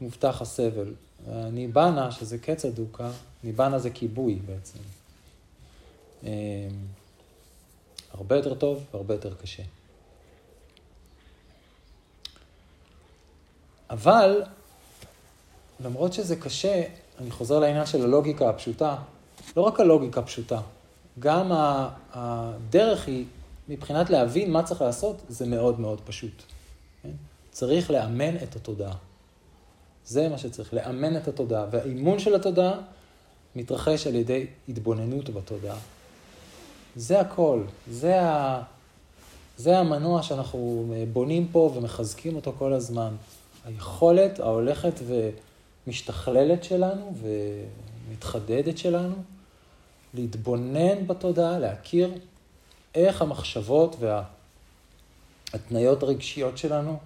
מובטח 0.00 0.42
הסבל. 0.42 0.92
ניבנה, 1.28 2.10
שזה 2.12 2.38
קץ 2.38 2.64
הדוקה, 2.64 3.10
ניבנה 3.44 3.78
זה 3.78 3.90
כיבוי 3.90 4.34
בעצם. 4.34 4.78
אמ, 6.24 6.28
הרבה 8.12 8.36
יותר 8.36 8.54
טוב 8.54 8.84
והרבה 8.92 9.14
יותר 9.14 9.34
קשה. 9.34 9.62
אבל, 13.90 14.42
למרות 15.80 16.12
שזה 16.12 16.36
קשה, 16.36 16.82
אני 17.18 17.30
חוזר 17.30 17.58
לעניין 17.58 17.86
של 17.86 18.02
הלוגיקה 18.02 18.48
הפשוטה, 18.48 18.96
לא 19.56 19.62
רק 19.62 19.80
הלוגיקה 19.80 20.22
פשוטה, 20.22 20.60
גם 21.18 21.50
הדרך 22.12 23.06
היא, 23.06 23.24
מבחינת 23.68 24.10
להבין 24.10 24.52
מה 24.52 24.62
צריך 24.62 24.82
לעשות, 24.82 25.22
זה 25.28 25.46
מאוד 25.46 25.80
מאוד 25.80 26.00
פשוט. 26.04 26.42
כן? 27.02 27.10
צריך 27.50 27.90
לאמן 27.90 28.36
את 28.36 28.56
התודעה. 28.56 28.94
זה 30.10 30.28
מה 30.28 30.38
שצריך, 30.38 30.74
לאמן 30.74 31.16
את 31.16 31.28
התודעה. 31.28 31.66
והאימון 31.70 32.18
של 32.18 32.34
התודעה 32.34 32.80
מתרחש 33.56 34.06
על 34.06 34.14
ידי 34.14 34.46
התבוננות 34.68 35.30
בתודעה. 35.30 35.76
זה 36.96 37.20
הכל, 37.20 37.62
זה, 37.90 38.20
ה... 38.20 38.62
זה 39.56 39.78
המנוע 39.78 40.22
שאנחנו 40.22 40.94
בונים 41.12 41.48
פה 41.52 41.72
ומחזקים 41.74 42.36
אותו 42.36 42.52
כל 42.58 42.72
הזמן. 42.72 43.14
היכולת 43.64 44.40
ההולכת 44.40 45.00
ומשתכללת 45.86 46.64
שלנו 46.64 47.14
ומתחדדת 48.08 48.78
שלנו, 48.78 49.14
להתבונן 50.14 51.06
בתודעה, 51.06 51.58
להכיר 51.58 52.14
איך 52.94 53.22
המחשבות 53.22 53.96
וההתניות 55.52 56.02
הרגשיות 56.02 56.58
שלנו 56.58 56.98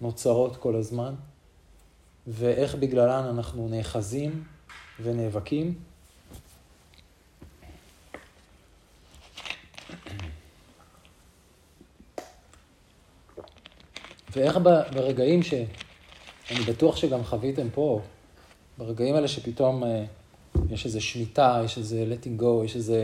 נוצרות 0.00 0.56
כל 0.56 0.76
הזמן, 0.76 1.14
ואיך 2.30 2.74
בגללן 2.74 3.24
אנחנו 3.24 3.68
נאחזים 3.68 4.44
ונאבקים. 5.02 5.74
ואיך 14.32 14.56
ברגעים 14.92 15.42
ש... 15.42 15.54
אני 16.50 16.60
בטוח 16.60 16.96
שגם 16.96 17.24
חוויתם 17.24 17.70
פה, 17.74 18.00
ברגעים 18.78 19.14
האלה 19.14 19.28
שפתאום 19.28 19.84
אה, 19.84 20.04
יש 20.70 20.86
איזו 20.86 21.00
שמיטה, 21.00 21.62
יש 21.64 21.78
איזה 21.78 22.04
letting 22.10 22.42
go, 22.42 22.64
יש 22.64 22.76
איזו 22.76 22.94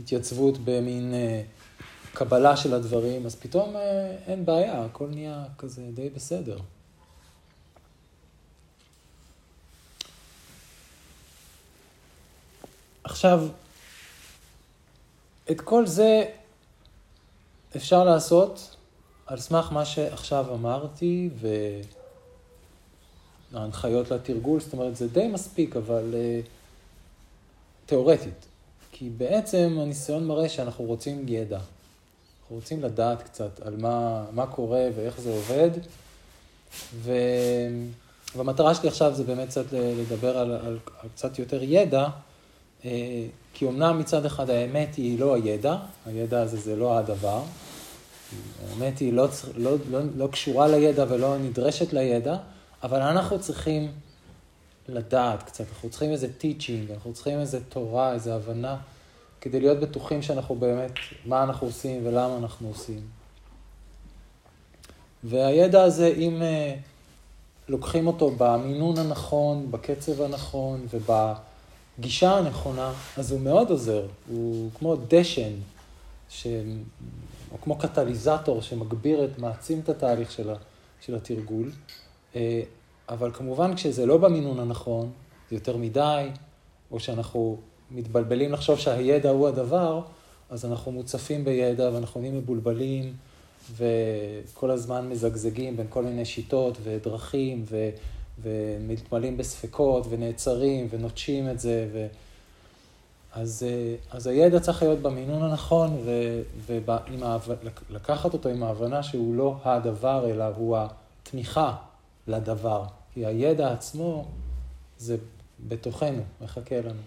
התייצבות 0.00 0.58
במין 0.64 1.14
אה, 1.14 1.42
קבלה 2.12 2.56
של 2.56 2.74
הדברים, 2.74 3.26
אז 3.26 3.36
פתאום 3.36 3.76
אה, 3.76 4.16
אין 4.26 4.44
בעיה, 4.44 4.84
הכל 4.84 5.08
נהיה 5.08 5.44
כזה 5.58 5.82
די 5.94 6.08
בסדר. 6.08 6.58
עכשיו, 13.08 13.42
את 15.50 15.60
כל 15.60 15.86
זה 15.86 16.24
אפשר 17.76 18.04
לעשות 18.04 18.76
על 19.26 19.40
סמך 19.40 19.72
מה 19.72 19.84
שעכשיו 19.84 20.54
אמרתי 20.54 21.30
וההנחיות 23.52 24.10
לתרגול, 24.10 24.60
זאת 24.60 24.72
אומרת, 24.72 24.96
זה 24.96 25.08
די 25.08 25.28
מספיק, 25.28 25.76
אבל 25.76 26.14
uh, 26.14 26.46
תיאורטית. 27.86 28.46
כי 28.92 29.10
בעצם 29.10 29.78
הניסיון 29.80 30.26
מראה 30.26 30.48
שאנחנו 30.48 30.84
רוצים 30.84 31.24
ידע. 31.28 31.58
אנחנו 32.40 32.56
רוצים 32.56 32.82
לדעת 32.82 33.22
קצת 33.22 33.60
על 33.60 33.76
מה, 33.76 34.24
מה 34.32 34.46
קורה 34.46 34.88
ואיך 34.96 35.20
זה 35.20 35.30
עובד. 35.30 35.70
ו... 36.94 37.12
והמטרה 38.36 38.74
שלי 38.74 38.88
עכשיו 38.88 39.14
זה 39.14 39.24
באמת 39.24 39.48
קצת 39.48 39.72
לדבר 39.72 40.38
על, 40.38 40.52
על, 40.52 40.78
על 41.00 41.08
קצת 41.14 41.38
יותר 41.38 41.62
ידע, 41.62 42.08
כי 43.54 43.68
אמנם 43.68 43.98
מצד 43.98 44.24
אחד 44.24 44.50
האמת 44.50 44.94
היא 44.94 45.18
לא 45.18 45.34
הידע, 45.34 45.76
הידע 46.06 46.40
הזה 46.40 46.56
זה 46.56 46.76
לא 46.76 46.98
הדבר, 46.98 47.42
האמת 48.70 48.98
היא 48.98 49.12
לא, 49.12 49.28
לא, 49.56 49.76
לא, 49.90 50.00
לא 50.16 50.26
קשורה 50.26 50.68
לידע 50.68 51.04
ולא 51.08 51.38
נדרשת 51.38 51.92
לידע, 51.92 52.36
אבל 52.82 53.02
אנחנו 53.02 53.40
צריכים 53.40 53.92
לדעת 54.88 55.42
קצת, 55.42 55.64
אנחנו 55.68 55.90
צריכים 55.90 56.10
איזה 56.10 56.28
teaching, 56.40 56.92
אנחנו 56.94 57.12
צריכים 57.12 57.40
איזה 57.40 57.60
תורה, 57.64 58.12
איזה 58.12 58.34
הבנה, 58.34 58.76
כדי 59.40 59.60
להיות 59.60 59.80
בטוחים 59.80 60.22
שאנחנו 60.22 60.54
באמת, 60.54 60.92
מה 61.24 61.42
אנחנו 61.42 61.66
עושים 61.66 62.06
ולמה 62.06 62.36
אנחנו 62.36 62.68
עושים. 62.68 63.00
והידע 65.24 65.82
הזה, 65.82 66.06
אם 66.06 66.42
uh, 66.42 66.78
לוקחים 67.68 68.06
אותו 68.06 68.30
במינון 68.38 68.98
הנכון, 68.98 69.70
בקצב 69.70 70.22
הנכון 70.22 70.86
ובגישה 71.98 72.36
הנכונה, 72.36 72.92
אז 73.16 73.32
הוא 73.32 73.40
מאוד 73.40 73.70
עוזר. 73.70 74.06
הוא 74.28 74.70
כמו 74.78 74.96
דשן, 75.08 75.52
ש... 76.30 76.46
או 77.52 77.60
כמו 77.60 77.78
קטליזטור 77.78 78.62
שמגביר 78.62 79.24
את, 79.24 79.38
מעצים 79.38 79.80
את 79.80 79.88
התהליך 79.88 80.30
של, 80.30 80.50
ה, 80.50 80.54
של 81.00 81.14
התרגול. 81.14 81.70
אה, 82.36 82.62
אבל 83.08 83.30
כמובן 83.32 83.74
כשזה 83.74 84.06
לא 84.06 84.16
במינון 84.16 84.60
הנכון, 84.60 85.10
זה 85.50 85.56
יותר 85.56 85.76
מדי, 85.76 86.28
או 86.90 87.00
שאנחנו 87.00 87.56
מתבלבלים 87.90 88.52
לחשוב 88.52 88.78
שהידע 88.78 89.30
הוא 89.30 89.48
הדבר, 89.48 90.02
אז 90.50 90.64
אנחנו 90.64 90.92
מוצפים 90.92 91.44
בידע 91.44 91.90
ואנחנו 91.94 92.20
נהיים 92.20 92.38
מבולבלים 92.38 93.12
וכל 93.76 94.70
הזמן 94.70 95.08
מזגזגים 95.08 95.76
בין 95.76 95.86
כל 95.88 96.02
מיני 96.02 96.24
שיטות 96.24 96.78
ודרכים 96.82 97.64
ו, 97.68 97.90
ומתמלאים 98.42 99.36
בספקות 99.36 100.06
ונעצרים 100.10 100.88
ונוטשים 100.90 101.50
את 101.50 101.60
זה. 101.60 101.88
ו... 101.92 102.06
אז, 103.32 103.66
אה, 103.68 103.94
אז 104.10 104.26
הידע 104.26 104.60
צריך 104.60 104.82
להיות 104.82 104.98
במינון 104.98 105.42
הנכון, 105.42 106.00
ולקחת 106.66 108.32
אותו 108.32 108.48
עם 108.48 108.62
ההבנה 108.62 109.02
שהוא 109.02 109.34
לא 109.34 109.56
הדבר, 109.64 110.30
אלא 110.30 110.44
הוא 110.44 110.76
התמיכה 110.78 111.76
לדבר. 112.26 112.84
כי 113.14 113.26
הידע 113.26 113.72
עצמו 113.72 114.24
זה 114.98 115.16
בתוכנו, 115.68 116.22
מחכה 116.40 116.76
לנו. 116.80 117.02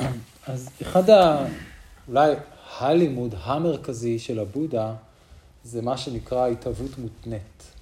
אז 0.46 0.68
אחד 0.82 1.10
ה... 1.10 1.46
אולי 2.08 2.34
הלימוד 2.78 3.34
המרכזי 3.42 4.18
של 4.18 4.38
הבודה 4.38 4.94
זה 5.64 5.82
מה 5.82 5.96
שנקרא 5.96 6.46
התהוות 6.46 6.98
מותנית. 6.98 7.77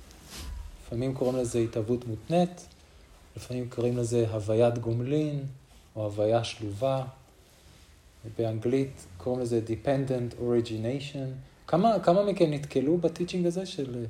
לפעמים 0.86 1.14
קוראים 1.14 1.36
לזה 1.36 1.58
התהוות 1.58 2.06
מותנית, 2.06 2.66
לפעמים 3.36 3.68
קוראים 3.70 3.96
לזה 3.96 4.26
הוויית 4.30 4.78
גומלין 4.78 5.44
או 5.96 6.04
הוויה 6.04 6.44
שלובה. 6.44 7.04
באנגלית 8.38 9.06
קוראים 9.16 9.42
לזה 9.42 9.60
Dependent 9.66 10.40
Origination. 10.40 11.28
כמה, 11.66 12.00
כמה 12.02 12.24
מכם 12.24 12.50
נתקלו 12.50 12.98
בטיצ'ינג 12.98 13.46
הזה 13.46 13.66
של 13.66 14.06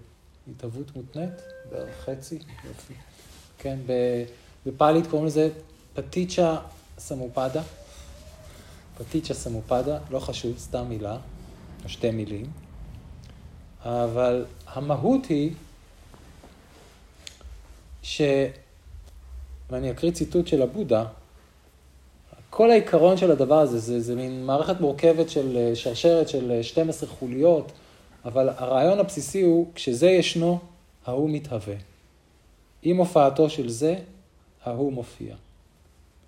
התהוות 0.51 0.97
מותנית? 0.97 1.43
בערך 1.71 2.05
חצי? 2.05 2.39
יופי. 2.65 2.95
כן, 3.59 3.79
בפאלית 4.67 5.07
קוראים 5.07 5.27
לזה 5.27 5.51
פטיצ'ה 5.95 6.57
סמופדה. 6.99 7.63
פטיצ'ה 8.99 9.35
סמופדה, 9.35 9.99
לא 10.11 10.19
חשוב, 10.19 10.59
סתם 10.59 10.89
מילה, 10.89 11.19
או 11.85 11.89
שתי 11.89 12.11
מילים. 12.11 12.51
אבל 13.85 14.45
המהות 14.67 15.27
היא 15.27 15.53
ש... 18.07 18.23
ואני 19.71 19.91
אקריא 19.91 20.13
ציטוט 20.13 20.47
של 20.47 20.63
הבודה, 20.63 21.05
כל 22.51 22.71
העיקרון 22.71 23.17
של 23.17 23.31
הדבר 23.31 23.59
הזה, 23.59 23.79
זה, 23.79 24.01
זה 24.01 24.15
מין 24.15 24.47
מערכת 24.47 24.81
מורכבת 24.81 25.31
של 25.31 25.57
אה, 25.57 25.75
שרשרת 25.75 26.29
של 26.29 26.63
12 26.63 27.09
אה, 27.09 27.15
חוליות, 27.15 27.73
אבל 28.25 28.49
הרעיון 28.49 28.99
הבסיסי 28.99 29.43
הוא, 29.43 29.67
כשזה 29.75 30.07
ישנו, 30.07 30.59
ההוא 31.07 31.31
מתהווה. 31.31 31.75
עם 32.83 32.97
הופעתו 32.97 33.51
של 33.51 33.69
זה, 33.69 33.97
ההוא 34.65 34.93
מופיע. 34.93 35.35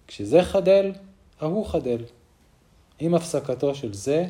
כשזה 0.06 0.42
חדל, 0.42 0.92
ההוא 1.40 1.66
חדל. 1.66 2.02
עם 2.98 3.14
הפסקתו 3.14 3.74
של 3.74 3.94
זה, 3.94 4.26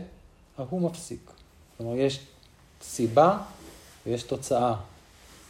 ההוא 0.59 0.81
מפסיק. 0.81 1.31
כלומר, 1.77 1.97
יש 1.97 2.21
סיבה 2.83 3.39
ויש 4.07 4.23
תוצאה. 4.23 4.75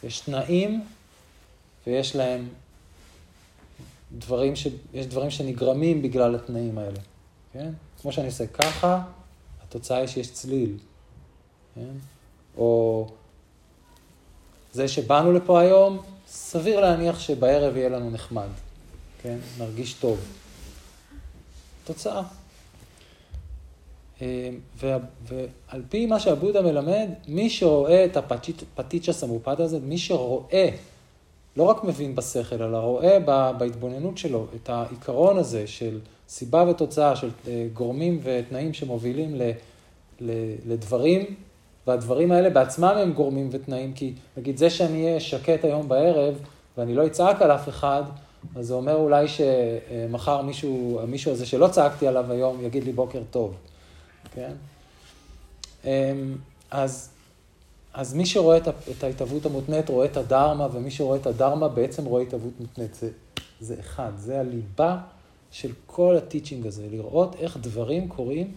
יש 0.03 0.19
תנאים 0.19 0.83
ויש 1.89 2.15
להם 2.15 2.47
דברים 4.17 4.55
ש... 4.55 4.67
יש 4.93 5.05
דברים 5.05 5.29
שנגרמים 5.29 6.01
בגלל 6.01 6.35
התנאים 6.35 6.77
האלה, 6.77 6.99
כן? 7.53 7.71
כמו 8.01 8.11
שאני 8.11 8.27
עושה 8.27 8.47
ככה, 8.47 9.01
התוצאה 9.63 9.97
היא 9.97 10.07
שיש 10.07 10.31
צליל, 10.31 10.77
כן? 11.75 11.91
או 12.57 13.07
זה 14.73 14.87
שבאנו 14.87 15.33
לפה 15.33 15.61
היום, 15.61 16.01
סביר 16.27 16.79
להניח 16.79 17.19
שבערב 17.19 17.77
יהיה 17.77 17.89
לנו 17.89 18.11
נחמד, 18.11 18.49
כן? 19.21 19.37
נרגיש 19.57 19.93
טוב. 19.93 20.19
תוצאה. 21.83 22.21
ועל 24.77 25.81
פי 25.89 26.05
מה 26.05 26.19
שהבודה 26.19 26.61
מלמד, 26.61 27.09
מי 27.27 27.49
שרואה 27.49 28.05
את 28.05 28.17
הפטיצ'ה 28.17 29.13
סמופד 29.13 29.61
הזה, 29.61 29.79
מי 29.79 29.97
שרואה, 29.97 30.69
לא 31.57 31.63
רק 31.63 31.83
מבין 31.83 32.15
בשכל, 32.15 32.63
אלא 32.63 32.77
רואה 32.77 33.19
בהתבוננות 33.57 34.17
שלו 34.17 34.45
את 34.55 34.69
העיקרון 34.69 35.37
הזה 35.37 35.67
של 35.67 35.99
סיבה 36.29 36.63
ותוצאה, 36.69 37.15
של 37.15 37.29
אה, 37.47 37.67
גורמים 37.73 38.19
ותנאים 38.23 38.73
שמובילים 38.73 39.35
לדברים, 40.65 41.25
והדברים 41.87 42.31
האלה 42.31 42.49
בעצמם 42.49 42.93
הם 43.01 43.13
גורמים 43.13 43.49
ותנאים, 43.51 43.93
כי 43.93 44.13
נגיד 44.37 44.57
זה 44.57 44.69
שאני 44.69 45.05
אהיה 45.05 45.19
שקט 45.19 45.65
היום 45.65 45.87
בערב 45.87 46.35
ואני 46.77 46.95
לא 46.95 47.05
אצעק 47.05 47.41
על 47.41 47.51
אף 47.51 47.69
אחד, 47.69 48.03
אז 48.55 48.67
זה 48.67 48.73
אומר 48.73 48.95
אולי 48.95 49.25
שמחר 49.27 50.41
מישהו, 50.41 51.01
מישהו 51.07 51.31
הזה 51.31 51.45
שלא 51.45 51.67
צעקתי 51.67 52.07
עליו 52.07 52.31
היום 52.31 52.65
יגיד 52.65 52.83
לי 52.83 52.91
בוקר 52.91 53.21
טוב. 53.31 53.53
כן? 54.35 54.51
אמ, 55.85 56.35
אז, 56.71 57.09
אז 57.99 58.13
מי 58.13 58.25
שרואה 58.25 58.57
את 58.97 59.03
ההתהוות 59.03 59.45
המותנית 59.45 59.89
רואה 59.89 60.05
את 60.05 60.17
הדרמה, 60.17 60.67
ומי 60.71 60.91
שרואה 60.91 61.17
את 61.17 61.25
הדרמה 61.27 61.67
בעצם 61.67 62.05
רואה 62.05 62.21
התהוות 62.21 62.53
מותנית. 62.59 62.95
זה, 62.95 63.09
זה 63.59 63.75
אחד, 63.79 64.11
זה 64.17 64.39
הליבה 64.39 64.97
של 65.51 65.71
כל 65.85 66.17
הטיצ'ינג 66.17 66.67
הזה, 66.67 66.87
לראות 66.91 67.35
איך 67.35 67.57
דברים 67.57 68.09
קורים, 68.09 68.53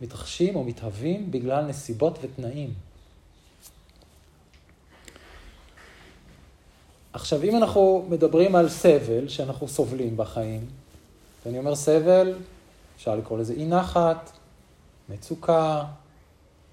מתרחשים 0.00 0.56
או 0.56 0.64
מתהווים 0.64 1.30
בגלל 1.30 1.64
נסיבות 1.64 2.18
ותנאים. 2.22 2.74
עכשיו, 7.12 7.42
אם 7.42 7.56
אנחנו 7.56 8.06
מדברים 8.08 8.54
על 8.54 8.68
סבל 8.68 9.28
שאנחנו 9.28 9.68
סובלים 9.68 10.16
בחיים, 10.16 10.66
ואני 11.46 11.58
אומר 11.58 11.74
סבל, 11.74 12.34
אפשר 12.96 13.16
לקרוא 13.16 13.38
לזה 13.38 13.54
אי 13.54 13.66
נחת, 13.66 14.32
מצוקה, 15.08 15.84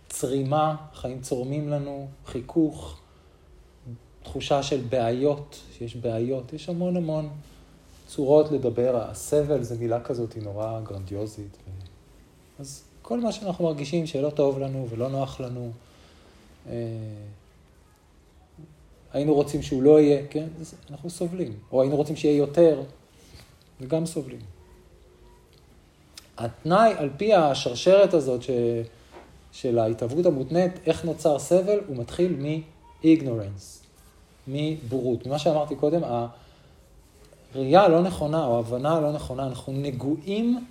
צרימה, 0.10 0.76
חיים 0.94 1.22
צורמים 1.22 1.70
לנו, 1.70 2.08
חיכוך, 2.26 3.00
תחושה 4.24 4.64
של 4.64 4.82
בעיות, 4.90 5.60
שיש 5.78 5.96
בעיות, 5.96 6.54
יש 6.54 6.70
המון 6.70 6.98
המון 6.98 7.30
צורות 8.08 8.52
לדבר. 8.52 8.98
הסבל 8.98 9.64
זה 9.64 9.78
מילה 9.78 10.00
כזאת, 10.00 10.34
היא 10.34 10.44
נורא 10.44 10.80
גרנדיוזית. 10.84 11.58
אז 12.60 12.84
כל 13.02 13.20
מה 13.20 13.32
שאנחנו 13.32 13.66
מרגישים 13.66 14.08
שלא 14.08 14.30
טוב 14.30 14.60
לנו 14.60 14.88
ולא 14.90 15.10
נוח 15.10 15.40
לנו, 15.40 15.72
אה, 16.70 16.74
היינו 19.14 19.34
רוצים 19.34 19.62
שהוא 19.62 19.84
לא 19.84 20.00
יהיה, 20.00 20.28
כן? 20.30 20.48
אנחנו 20.92 21.10
סובלים. 21.10 21.54
או 21.72 21.82
היינו 21.82 21.96
רוצים 21.96 22.16
שיהיה 22.16 22.38
יותר, 22.38 22.82
וגם 23.82 24.06
סובלים. 24.06 24.42
התנאי, 26.38 26.94
על 26.98 27.10
פי 27.18 27.34
השרשרת 27.34 28.14
הזאת 28.14 28.44
ש... 28.44 28.50
של 29.52 29.80
ההתהוות 29.80 30.26
המותנית, 30.26 30.72
איך 30.86 31.06
נוצר 31.06 31.40
סבל, 31.40 31.80
הוא 31.88 31.98
מתחיל 31.98 32.36
מ-ignorance, 32.40 33.86
מבורות. 34.48 35.28
ממה 35.28 35.40
שאמרתי 35.40 35.76
קודם, 35.76 36.02
הראייה 37.56 37.82
הלא 37.82 38.02
נכונה 38.02 38.46
או 38.46 38.56
ההבנה 38.56 38.98
הלא 38.98 39.12
נכונה, 39.12 39.48
אנחנו 39.48 39.74
נגועים, 39.74 40.66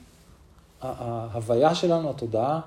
ההוויה 0.80 1.74
שלנו, 1.74 2.10
התודעה, 2.10 2.60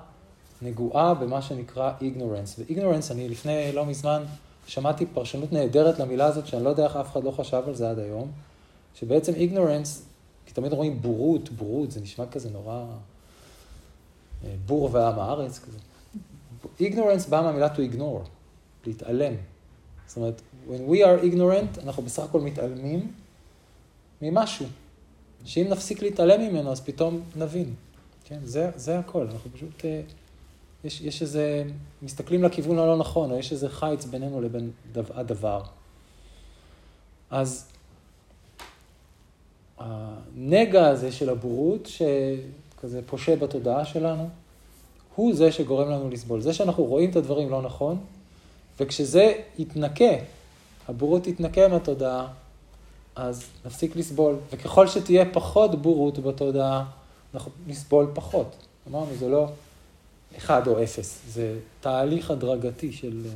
נגועה 0.62 1.14
במה 1.14 1.42
שנקרא 1.42 1.92
ignorance. 2.00 2.58
ו-ignorance, 2.60 3.12
אני 3.12 3.28
לפני 3.28 3.72
לא 3.72 3.86
מזמן 3.86 4.22
שמעתי 4.66 5.06
פרשנות 5.06 5.52
נהדרת 5.52 5.98
למילה 5.98 6.26
הזאת, 6.26 6.46
שאני 6.46 6.64
לא 6.64 6.68
יודע 6.68 6.84
איך 6.84 6.96
אף 6.96 7.12
אחד 7.12 7.24
לא 7.24 7.30
חשב 7.30 7.62
על 7.66 7.74
זה 7.74 7.90
עד 7.90 7.98
היום, 7.98 8.30
שבעצם 8.94 9.32
ignorance 9.32 9.88
כי 10.46 10.54
תמיד 10.54 10.72
רואים 10.72 11.02
בורות, 11.02 11.48
בורות, 11.48 11.90
זה 11.90 12.00
נשמע 12.00 12.26
כזה 12.26 12.50
נורא 12.50 12.84
אה, 14.44 14.54
בור 14.66 14.88
ועם 14.92 15.18
הארץ 15.18 15.58
כזה. 15.58 15.78
Ignorance 16.80 17.30
בא 17.30 17.40
מהמילה 17.40 17.74
to 17.74 17.78
ignore, 17.78 18.28
להתעלם. 18.86 19.34
זאת 20.06 20.16
אומרת, 20.16 20.42
when 20.68 20.90
we 20.90 20.96
are 20.96 21.24
ignorant, 21.24 21.82
אנחנו 21.84 22.02
בסך 22.02 22.22
הכל 22.22 22.40
מתעלמים 22.40 23.12
ממשהו, 24.22 24.66
שאם 25.44 25.66
נפסיק 25.68 26.02
להתעלם 26.02 26.40
ממנו, 26.40 26.72
אז 26.72 26.80
פתאום 26.80 27.20
נבין. 27.36 27.74
כן, 28.24 28.38
זה, 28.44 28.70
זה 28.76 28.98
הכל, 28.98 29.26
אנחנו 29.32 29.50
פשוט, 29.54 29.84
אה, 29.84 30.00
יש, 30.84 31.00
יש 31.00 31.22
איזה, 31.22 31.64
מסתכלים 32.02 32.42
לכיוון 32.44 32.78
הלא 32.78 32.96
נכון, 32.96 33.30
או 33.30 33.38
יש 33.38 33.52
איזה 33.52 33.68
חיץ 33.68 34.04
בינינו 34.04 34.40
לבין 34.40 34.70
הדבר. 34.94 35.62
אז 37.30 37.68
הנגע 39.78 40.86
הזה 40.86 41.12
של 41.12 41.30
הבורות, 41.30 41.86
שכזה 41.86 43.00
פושה 43.06 43.36
בתודעה 43.36 43.84
שלנו, 43.84 44.28
הוא 45.14 45.34
זה 45.34 45.52
שגורם 45.52 45.90
לנו 45.90 46.10
לסבול. 46.10 46.40
זה 46.40 46.52
שאנחנו 46.54 46.84
רואים 46.84 47.10
את 47.10 47.16
הדברים 47.16 47.50
לא 47.50 47.62
נכון, 47.62 47.98
וכשזה 48.80 49.32
יתנקה, 49.58 50.14
הבורות 50.88 51.26
יתנקה 51.26 51.68
מהתודעה, 51.68 52.26
אז 53.16 53.44
נפסיק 53.64 53.96
לסבול. 53.96 54.36
וככל 54.52 54.86
שתהיה 54.86 55.32
פחות 55.32 55.82
בורות 55.82 56.18
בתודעה, 56.18 56.84
אנחנו 57.34 57.50
נסבול 57.66 58.10
פחות. 58.14 58.56
אמרנו, 58.88 59.14
זה 59.18 59.28
לא 59.28 59.48
אחד 60.36 60.66
או 60.66 60.82
אפס, 60.82 61.18
זה 61.28 61.58
תהליך 61.80 62.30
הדרגתי 62.30 62.92
של 62.92 63.22
אה, 63.26 63.30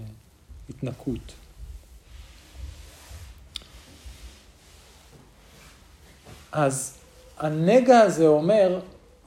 התנקות. 0.70 1.32
אז 6.52 6.98
הנגע 7.38 7.98
הזה 7.98 8.26
אומר, 8.26 8.80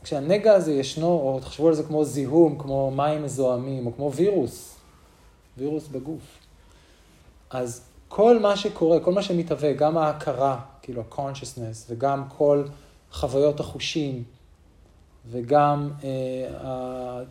כשהנגע 0.10 0.54
הזה 0.54 0.74
ישנו, 0.74 1.08
או 1.08 1.40
תחשבו 1.42 1.68
על 1.68 1.74
זה 1.74 1.84
כמו 1.84 2.06
זיהום, 2.06 2.58
כמו 2.58 2.92
מים 2.92 3.24
מזוהמים, 3.24 3.86
או 3.86 3.96
כמו 3.96 4.14
וירוס, 4.14 4.76
וירוס 5.58 5.88
בגוף. 5.88 6.22
אז 7.50 7.82
כל 8.08 8.40
מה 8.40 8.58
שקורה, 8.58 9.00
כל 9.00 9.12
מה 9.12 9.22
שמתהווה, 9.22 9.74
גם 9.74 9.98
ההכרה, 9.98 10.60
כאילו 10.82 11.02
ה-consciousness, 11.02 11.86
וגם 11.90 12.24
כל 12.38 12.64
חוויות 13.12 13.60
החושים, 13.60 14.24
וגם 15.32 15.90
אה, 16.04 17.22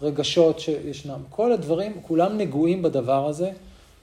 הרגשות 0.00 0.60
שישנם, 0.60 1.20
כל 1.30 1.52
הדברים, 1.52 2.00
כולם 2.02 2.38
נגועים 2.38 2.82
בדבר 2.82 3.28
הזה, 3.28 3.50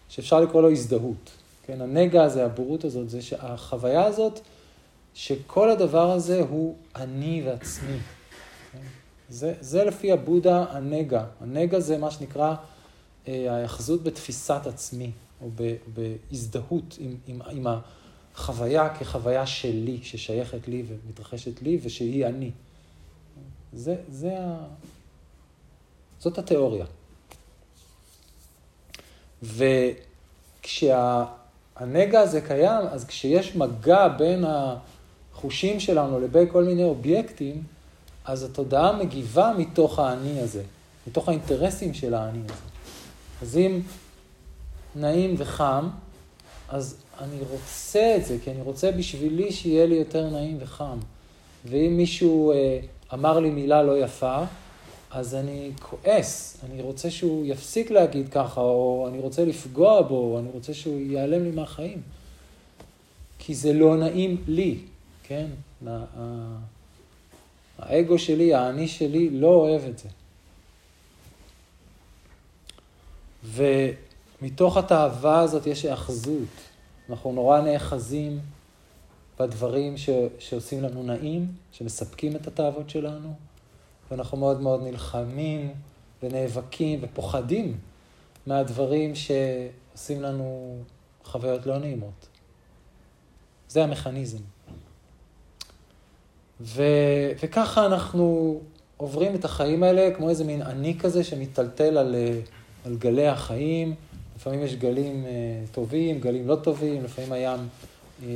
שאפשר 0.09 0.39
לקרוא 0.39 0.61
לו 0.61 0.71
הזדהות. 0.71 1.31
כן, 1.65 1.81
הנגע 1.81 2.23
הזה, 2.23 2.45
הבורות 2.45 2.83
הזאת, 2.83 3.09
זה 3.09 3.21
שהחוויה 3.21 4.05
הזאת, 4.05 4.39
שכל 5.13 5.69
הדבר 5.69 6.11
הזה 6.11 6.41
הוא 6.49 6.75
אני 6.95 7.43
ועצמי. 7.45 7.97
זה, 9.29 9.53
זה 9.59 9.83
לפי 9.83 10.11
הבודה 10.11 10.65
הנגע. 10.69 11.25
הנגע 11.41 11.79
זה 11.79 11.97
מה 11.97 12.11
שנקרא 12.11 12.55
אה, 13.27 13.53
ההאחזות 13.53 14.03
בתפיסת 14.03 14.61
עצמי, 14.67 15.11
או 15.41 15.49
בהזדהות 15.93 16.97
עם, 16.99 17.15
עם, 17.27 17.41
עם 17.51 17.67
החוויה 18.35 18.89
כחוויה 18.89 19.47
שלי, 19.47 19.99
ששייכת 20.03 20.67
לי 20.67 20.83
ומתרחשת 20.87 21.61
לי 21.61 21.79
ושהיא 21.83 22.27
אני. 22.27 22.51
זה, 23.73 23.95
זה 24.09 24.39
ה... 24.39 24.57
זאת 26.19 26.37
התיאוריה. 26.37 26.85
וכשהנגע 30.63 32.19
הזה 32.19 32.41
קיים, 32.41 32.85
אז 32.91 33.05
כשיש 33.05 33.55
מגע 33.55 34.07
בין 34.07 34.45
ה... 34.45 34.77
החושים 35.41 35.79
שלנו 35.79 36.19
לבין 36.19 36.47
כל 36.51 36.63
מיני 36.63 36.83
אובייקטים, 36.83 37.63
אז 38.25 38.43
התודעה 38.43 38.97
מגיבה 38.97 39.53
מתוך 39.57 39.99
האני 39.99 40.39
הזה, 40.39 40.63
מתוך 41.07 41.29
האינטרסים 41.29 41.93
של 41.93 42.13
האני 42.13 42.39
הזה. 42.45 42.53
אז 43.41 43.57
אם 43.57 43.79
נעים 44.95 45.35
וחם, 45.37 45.89
אז 46.69 46.95
אני 47.19 47.37
רוצה 47.51 48.15
את 48.17 48.25
זה, 48.25 48.37
כי 48.43 48.51
אני 48.51 48.61
רוצה 48.61 48.91
בשבילי 48.91 49.51
שיהיה 49.51 49.85
לי 49.85 49.95
יותר 49.95 50.29
נעים 50.29 50.57
וחם. 50.59 50.97
ואם 51.65 51.97
מישהו 51.97 52.51
אה, 52.51 52.79
אמר 53.13 53.39
לי 53.39 53.49
מילה 53.49 53.83
לא 53.83 54.03
יפה, 54.03 54.43
אז 55.11 55.35
אני 55.35 55.71
כועס, 55.81 56.57
אני 56.65 56.81
רוצה 56.81 57.11
שהוא 57.11 57.45
יפסיק 57.45 57.91
להגיד 57.91 58.29
ככה, 58.29 58.61
או 58.61 59.07
אני 59.09 59.19
רוצה 59.19 59.45
לפגוע 59.45 60.01
בו, 60.01 60.15
או 60.15 60.39
אני 60.39 60.49
רוצה 60.53 60.73
שהוא 60.73 60.99
ייעלם 60.99 61.43
לי 61.43 61.51
מהחיים. 61.51 62.01
כי 63.39 63.55
זה 63.55 63.73
לא 63.73 63.97
נעים 63.97 64.37
לי. 64.47 64.77
כן? 65.23 65.47
האגו 67.77 68.19
שלי, 68.19 68.53
האני 68.53 68.87
שלי, 68.87 69.29
לא 69.29 69.47
אוהב 69.47 69.81
את 69.83 69.97
זה. 69.97 70.09
ומתוך 74.41 74.77
התאווה 74.77 75.39
הזאת 75.39 75.67
יש 75.67 75.85
היאחזות. 75.85 76.49
אנחנו 77.09 77.31
נורא 77.31 77.61
נאחזים 77.61 78.39
בדברים 79.39 79.97
ש... 79.97 80.09
שעושים 80.39 80.83
לנו 80.83 81.03
נעים, 81.03 81.51
שמספקים 81.71 82.35
את 82.35 82.47
התאוות 82.47 82.89
שלנו, 82.89 83.33
ואנחנו 84.11 84.37
מאוד 84.37 84.61
מאוד 84.61 84.83
נלחמים 84.83 85.73
ונאבקים 86.23 86.99
ופוחדים 87.01 87.77
מהדברים 88.47 89.13
שעושים 89.15 90.21
לנו 90.21 90.77
חוויות 91.23 91.65
לא 91.65 91.77
נעימות. 91.77 92.27
זה 93.69 93.83
המכניזם. 93.83 94.37
ו, 96.63 96.83
וככה 97.43 97.85
אנחנו 97.85 98.59
עוברים 98.97 99.35
את 99.35 99.45
החיים 99.45 99.83
האלה 99.83 100.11
כמו 100.15 100.29
איזה 100.29 100.43
מין 100.43 100.61
עני 100.61 100.99
כזה 100.99 101.23
שמטלטל 101.23 101.97
על, 101.97 102.15
אה, 102.15 102.39
על 102.85 102.95
גלי 102.95 103.27
החיים. 103.27 103.95
לפעמים 104.35 104.63
יש 104.63 104.75
גלים 104.75 105.25
אה, 105.25 105.31
טובים, 105.71 106.19
גלים 106.19 106.47
לא 106.47 106.55
טובים, 106.55 107.03
לפעמים 107.03 107.31
הים 107.31 107.59
אה, 108.23 108.27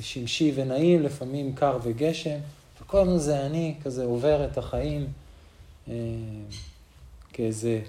שמשי 0.00 0.52
ונעים, 0.54 1.02
לפעמים 1.02 1.54
קר 1.54 1.78
וגשם. 1.82 2.38
וכל 2.82 2.98
הזמן 2.98 3.18
זה 3.18 3.46
אני 3.46 3.74
כזה 3.84 4.04
עובר 4.04 4.44
את 4.44 4.58
החיים 4.58 5.06
כאיזה 7.32 7.80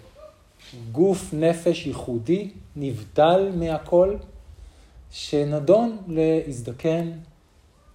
גוף 0.92 1.34
נפש 1.34 1.86
ייחודי, 1.86 2.50
נבדל 2.76 3.52
מהכל, 3.56 4.16
שנדון 5.12 5.98
להזדקן 6.08 7.12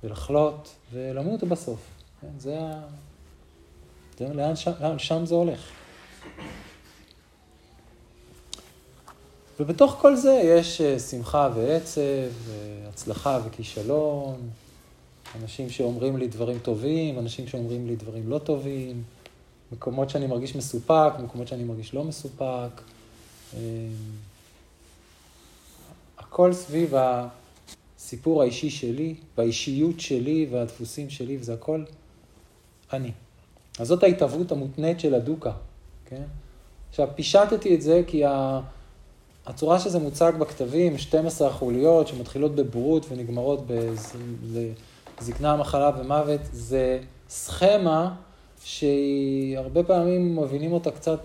ולחלות 0.05 0.75
ולמות 0.95 1.45
בסוף. 1.45 1.81
כן, 2.21 2.29
זה 2.39 2.61
ה... 2.61 2.83
זה, 4.19 4.35
לאן 4.35 4.57
שם, 4.57 4.99
שם 4.99 5.27
זה 5.27 5.35
הולך. 5.35 5.71
ובתוך 9.61 9.97
כל 10.01 10.17
זה 10.17 10.41
יש 10.45 10.81
אה, 10.81 10.99
שמחה 10.99 11.49
ועצב, 11.55 12.01
הצלחה 12.89 13.41
וכישלון, 13.45 14.51
אנשים 15.43 15.71
שאומרים 15.71 16.17
לי 16.17 16.29
דברים 16.29 16.59
טובים, 16.59 17.19
אנשים 17.19 17.47
שאומרים 17.47 17.87
לי 17.87 17.97
דברים 17.97 18.31
לא 18.31 18.39
טובים, 18.39 19.03
מקומות 19.73 20.11
שאני 20.11 20.27
מרגיש 20.27 20.57
מסופק, 20.57 21.13
מקומות 21.25 21.49
שאני 21.49 21.65
מרגיש 21.65 21.95
לא 21.95 22.05
מסופק. 22.05 22.81
אה, 23.55 23.61
הכל 26.19 26.53
סביב 26.53 26.95
הסיפור 28.05 28.43
האישי 28.43 28.71
שלי, 28.71 29.15
והאישיות 29.39 30.01
שלי, 30.01 30.47
והדפוסים 30.51 31.11
שלי, 31.11 31.37
וזה 31.41 31.55
הכל 31.55 31.85
אני. 32.93 33.11
אז 33.79 33.89
זאת 33.89 34.03
ההתהוות 34.03 34.53
המותנית 34.53 35.01
של 35.01 35.15
הדוקה, 35.15 35.53
כן? 36.07 36.23
עכשיו, 36.91 37.09
פישטתי 37.15 37.75
את 37.75 37.83
זה 37.83 38.03
כי 38.07 38.23
הצורה 39.47 39.79
שזה 39.81 39.99
מוצג 39.99 40.33
בכתבים, 40.39 40.99
12 40.99 41.49
החוליות 41.49 42.09
שמתחילות 42.09 42.55
בבורות 42.55 43.07
ונגמרות 43.09 43.65
בזקנה, 45.19 45.57
מחלה 45.57 45.91
ומוות, 45.99 46.41
זה 46.53 47.01
סכמה 47.29 48.15
שהיא 48.65 49.59
הרבה 49.59 49.83
פעמים 49.83 50.37
מבינים 50.37 50.73
אותה 50.73 50.91
קצת 50.91 51.21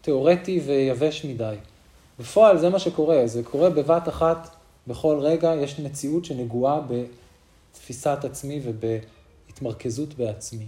תיאורטי 0.00 0.60
ויבש 0.66 1.24
מדי. 1.24 1.56
בפועל 2.18 2.58
זה 2.58 2.68
מה 2.68 2.78
שקורה, 2.78 3.26
זה 3.26 3.42
קורה 3.42 3.70
בבת 3.70 4.08
אחת 4.08 4.59
בכל 4.90 5.18
רגע, 5.20 5.54
יש 5.54 5.80
מציאות 5.80 6.24
שנגועה 6.24 6.80
בתפיסת 7.72 8.18
עצמי 8.24 8.60
ובהתמרכזות 8.64 10.14
בעצמי. 10.14 10.66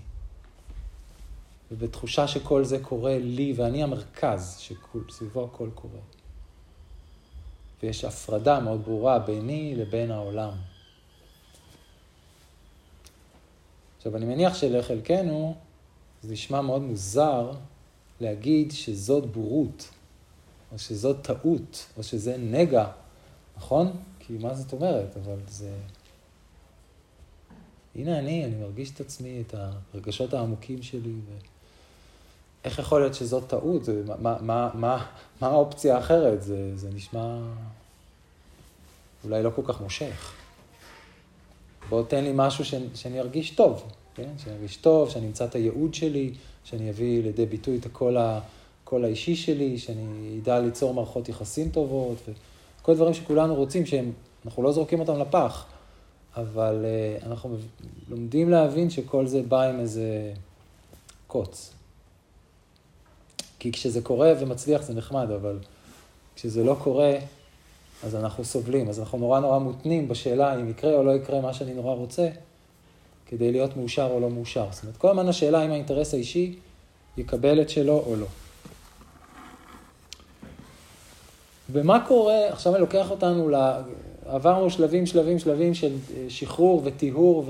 ובתחושה 1.70 2.28
שכל 2.28 2.64
זה 2.64 2.78
קורה 2.82 3.18
לי, 3.18 3.52
ואני 3.56 3.82
המרכז 3.82 4.56
שסביבו 4.58 5.44
הכל 5.44 5.68
קורה. 5.74 6.00
ויש 7.82 8.04
הפרדה 8.04 8.60
מאוד 8.60 8.84
ברורה 8.84 9.18
ביני 9.18 9.74
לבין 9.76 10.10
העולם. 10.10 10.52
עכשיו, 13.96 14.16
אני 14.16 14.24
מניח 14.24 14.54
שלחלקנו 14.54 15.54
זה 16.22 16.32
נשמע 16.32 16.60
מאוד 16.60 16.82
מוזר 16.82 17.52
להגיד 18.20 18.72
שזאת 18.72 19.26
בורות, 19.26 19.88
או 20.72 20.78
שזאת 20.78 21.16
טעות, 21.22 21.86
או 21.96 22.02
שזה 22.02 22.36
נגע, 22.36 22.86
נכון? 23.56 23.92
כי 24.26 24.32
מה 24.40 24.54
זאת 24.54 24.72
אומרת? 24.72 25.16
אבל 25.16 25.36
זה... 25.48 25.70
הנה 27.96 28.18
אני, 28.18 28.44
אני 28.44 28.54
מרגיש 28.54 28.90
את 28.90 29.00
עצמי, 29.00 29.42
את 29.46 29.54
הרגשות 29.94 30.34
העמוקים 30.34 30.82
שלי, 30.82 31.14
ואיך 32.64 32.78
יכול 32.78 33.00
להיות 33.00 33.14
שזאת 33.14 33.48
טעות? 33.48 33.84
זה, 33.84 34.02
מה, 34.06 34.36
מה, 34.40 34.70
מה, 34.74 35.06
מה 35.40 35.46
האופציה 35.46 35.96
האחרת? 35.96 36.42
זה, 36.42 36.76
זה 36.76 36.90
נשמע 36.90 37.38
אולי 39.24 39.42
לא 39.42 39.50
כל 39.56 39.62
כך 39.64 39.80
מושך. 39.80 40.32
בוא 41.88 42.02
תן 42.08 42.24
לי 42.24 42.32
משהו 42.34 42.64
ש, 42.64 42.74
שאני 42.94 43.20
ארגיש 43.20 43.50
טוב, 43.50 43.92
כן? 44.14 44.30
שאני 44.38 44.54
ארגיש 44.54 44.76
טוב, 44.76 45.10
שאני 45.10 45.26
אמצא 45.26 45.44
את 45.44 45.54
הייעוד 45.54 45.94
שלי, 45.94 46.32
שאני 46.64 46.90
אביא 46.90 47.22
לידי 47.22 47.46
ביטוי 47.46 47.78
את 47.78 47.86
הקול, 47.86 48.16
ה, 48.16 48.40
האישי 48.92 49.36
שלי, 49.36 49.78
שאני 49.78 50.38
אדע 50.42 50.60
ליצור 50.60 50.94
מערכות 50.94 51.28
יחסים 51.28 51.70
טובות, 51.70 52.16
וכל 52.82 52.94
דברים 52.94 53.14
שכולנו 53.14 53.54
רוצים, 53.54 53.86
שאנחנו 53.86 54.62
לא 54.62 54.72
זורקים 54.72 55.00
אותם 55.00 55.18
לפח, 55.18 55.66
אבל 56.36 56.84
uh, 56.84 57.26
אנחנו 57.26 57.56
לומדים 58.08 58.50
להבין 58.50 58.90
שכל 58.90 59.26
זה 59.26 59.42
בא 59.42 59.62
עם 59.62 59.80
איזה 59.80 60.32
קוץ. 61.26 61.72
כי 63.58 63.72
כשזה 63.72 64.00
קורה 64.00 64.32
ומצליח 64.40 64.82
זה 64.82 64.94
נחמד, 64.94 65.30
אבל 65.30 65.58
כשזה 66.36 66.64
לא 66.64 66.76
קורה, 66.82 67.14
אז 68.04 68.14
אנחנו 68.16 68.44
סובלים. 68.44 68.88
אז 68.88 69.00
אנחנו 69.00 69.18
נורא 69.18 69.40
נורא 69.40 69.58
מותנים 69.58 70.08
בשאלה 70.08 70.54
אם 70.54 70.68
יקרה 70.68 70.94
או 70.94 71.04
לא 71.04 71.10
יקרה 71.10 71.40
מה 71.40 71.54
שאני 71.54 71.74
נורא 71.74 71.94
רוצה, 71.94 72.28
כדי 73.26 73.52
להיות 73.52 73.76
מאושר 73.76 74.08
או 74.10 74.20
לא 74.20 74.30
מאושר. 74.30 74.66
זאת 74.70 74.82
אומרת, 74.82 74.96
כל 74.96 75.08
הזמן 75.08 75.28
השאלה 75.28 75.64
אם 75.64 75.70
האינטרס 75.70 76.14
האישי 76.14 76.54
יקבל 77.16 77.62
את 77.62 77.70
שלו 77.70 78.02
או 78.06 78.16
לא. 78.16 78.26
ומה 81.72 82.06
קורה, 82.08 82.48
עכשיו 82.48 82.72
אני 82.72 82.80
לוקח 82.80 83.10
אותנו, 83.10 83.48
לה, 83.48 83.82
עברנו 84.26 84.70
שלבים, 84.70 85.06
שלבים, 85.06 85.38
שלבים 85.38 85.74
של 85.74 85.96
שחרור 86.28 86.80
וטיהור 86.84 87.44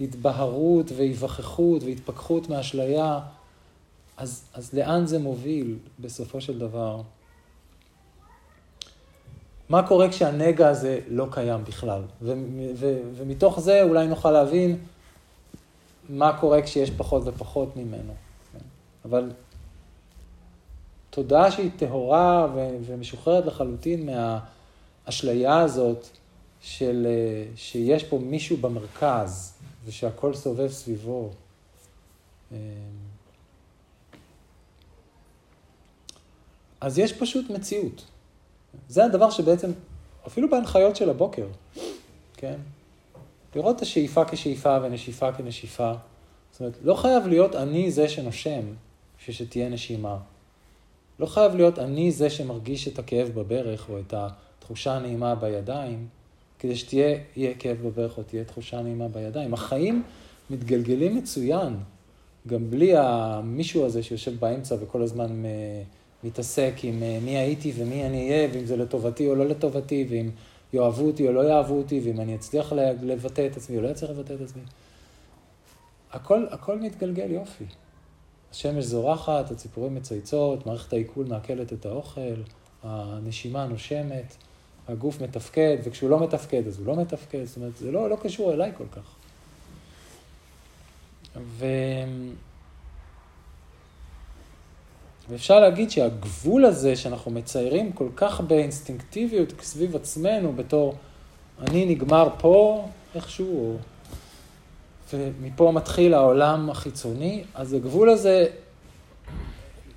והתבהרות 0.00 0.86
והיווכחות 0.96 1.82
והתפכחות 1.82 2.48
מאשליה, 2.48 3.20
אז, 4.16 4.44
אז 4.54 4.74
לאן 4.74 5.06
זה 5.06 5.18
מוביל 5.18 5.76
בסופו 6.00 6.40
של 6.40 6.58
דבר? 6.58 7.00
מה 9.68 9.86
קורה 9.88 10.08
כשהנגע 10.08 10.68
הזה 10.68 11.00
לא 11.08 11.26
קיים 11.30 11.64
בכלל? 11.64 12.02
ו- 12.22 12.32
ו- 12.74 13.00
ומתוך 13.14 13.60
זה 13.60 13.82
אולי 13.82 14.06
נוכל 14.06 14.30
להבין 14.30 14.76
מה 16.08 16.38
קורה 16.40 16.62
כשיש 16.62 16.90
פחות 16.90 17.22
ופחות 17.26 17.76
ממנו. 17.76 18.12
כן? 18.52 18.58
אבל 19.04 19.30
תודעה 21.10 21.50
שהיא 21.50 21.70
טהורה 21.76 22.48
ו- 22.54 22.76
ומשוחררת 22.86 23.46
לחלוטין 23.46 24.08
מהאשליה 25.06 25.58
הזאת 25.58 26.06
של 26.60 27.06
שיש 27.56 28.04
פה 28.04 28.18
מישהו 28.18 28.56
במרכז 28.56 29.52
ושהכול 29.84 30.34
סובב 30.34 30.68
סביבו. 30.68 31.30
אמ, 32.52 32.56
אז 36.80 36.98
יש 36.98 37.12
פשוט 37.12 37.50
מציאות. 37.50 38.04
זה 38.88 39.04
הדבר 39.04 39.30
שבעצם, 39.30 39.70
אפילו 40.26 40.50
בהנחיות 40.50 40.96
של 40.96 41.10
הבוקר, 41.10 41.46
כן? 42.36 42.58
לראות 43.54 43.76
את 43.76 43.82
השאיפה 43.82 44.24
כשאיפה 44.24 44.78
ונשיפה 44.82 45.32
כנשיפה. 45.32 45.92
זאת 46.52 46.60
אומרת, 46.60 46.74
לא 46.82 46.94
חייב 46.94 47.26
להיות 47.26 47.54
אני 47.54 47.90
זה 47.90 48.08
שנושם 48.08 48.60
בשביל 49.18 49.36
שתהיה 49.36 49.68
נשימה. 49.68 50.18
לא 51.20 51.26
חייב 51.26 51.54
להיות 51.54 51.78
אני 51.78 52.12
זה 52.12 52.30
שמרגיש 52.30 52.88
את 52.88 52.98
הכאב 52.98 53.28
בברך 53.34 53.88
או 53.88 53.98
את 53.98 54.14
התחושה 54.16 54.92
הנעימה 54.92 55.34
בידיים, 55.34 56.06
כדי 56.58 56.76
שתהיה 56.76 57.18
כאב 57.58 57.76
בברך 57.82 58.18
או 58.18 58.22
תהיה 58.22 58.44
תחושה 58.44 58.82
נעימה 58.82 59.08
בידיים. 59.08 59.54
החיים 59.54 60.02
מתגלגלים 60.50 61.16
מצוין, 61.16 61.76
גם 62.46 62.70
בלי 62.70 62.96
המישהו 62.96 63.86
הזה 63.86 64.02
שיושב 64.02 64.40
באמצע 64.40 64.76
וכל 64.80 65.02
הזמן 65.02 65.42
מתעסק 66.24 66.72
עם 66.82 67.02
אה, 67.02 67.18
מי 67.22 67.36
הייתי 67.36 67.72
ומי 67.76 68.06
אני 68.06 68.30
אהיה, 68.30 68.48
ואם 68.52 68.66
זה 68.66 68.76
לטובתי 68.76 69.28
או 69.28 69.34
לא 69.34 69.46
לטובתי, 69.46 70.06
ואם 70.10 70.30
יאהבו 70.72 71.06
אותי 71.06 71.28
או 71.28 71.32
לא 71.32 71.48
יאהבו 71.48 71.74
אותי, 71.78 72.00
ואם 72.04 72.20
אני 72.20 72.34
אצליח 72.34 72.72
לבטא 73.02 73.46
את 73.46 73.56
עצמי 73.56 73.76
או 73.76 73.82
לא 73.82 73.90
אצליח 73.90 74.10
לבטא 74.10 74.32
את 74.32 74.40
עצמי. 74.40 74.62
הכל, 76.12 76.46
הכל 76.50 76.78
מתגלגל 76.78 77.30
יופי. 77.30 77.64
השמש 78.50 78.84
זורחת, 78.84 79.50
הציפורים 79.50 79.94
מצייצות, 79.94 80.66
מערכת 80.66 80.92
העיכול 80.92 81.26
מעכלת 81.26 81.72
את 81.72 81.86
האוכל, 81.86 82.34
הנשימה 82.82 83.66
נושמת, 83.66 84.34
הגוף 84.88 85.20
מתפקד, 85.20 85.76
וכשהוא 85.84 86.10
לא 86.10 86.20
מתפקד 86.20 86.66
אז 86.66 86.78
הוא 86.78 86.86
לא 86.86 86.96
מתפקד, 86.96 87.44
זאת 87.44 87.56
אומרת, 87.56 87.76
זה 87.76 87.92
לא, 87.92 88.10
לא 88.10 88.16
קשור 88.22 88.52
אליי 88.52 88.72
כל 88.76 88.86
כך. 88.92 89.14
ו... 91.36 91.66
ואפשר 95.28 95.60
להגיד 95.60 95.90
שהגבול 95.90 96.64
הזה 96.64 96.96
שאנחנו 96.96 97.30
מציירים 97.30 97.92
כל 97.92 98.08
כך 98.16 98.40
באינסטינקטיביות 98.40 99.52
סביב 99.62 99.96
עצמנו, 99.96 100.52
בתור 100.52 100.94
אני 101.60 101.84
נגמר 101.84 102.28
פה 102.38 102.88
איכשהו, 103.14 103.78
ומפה 105.14 105.72
מתחיל 105.72 106.14
העולם 106.14 106.70
החיצוני, 106.70 107.44
אז 107.54 107.72
הגבול 107.72 108.10
הזה, 108.10 108.46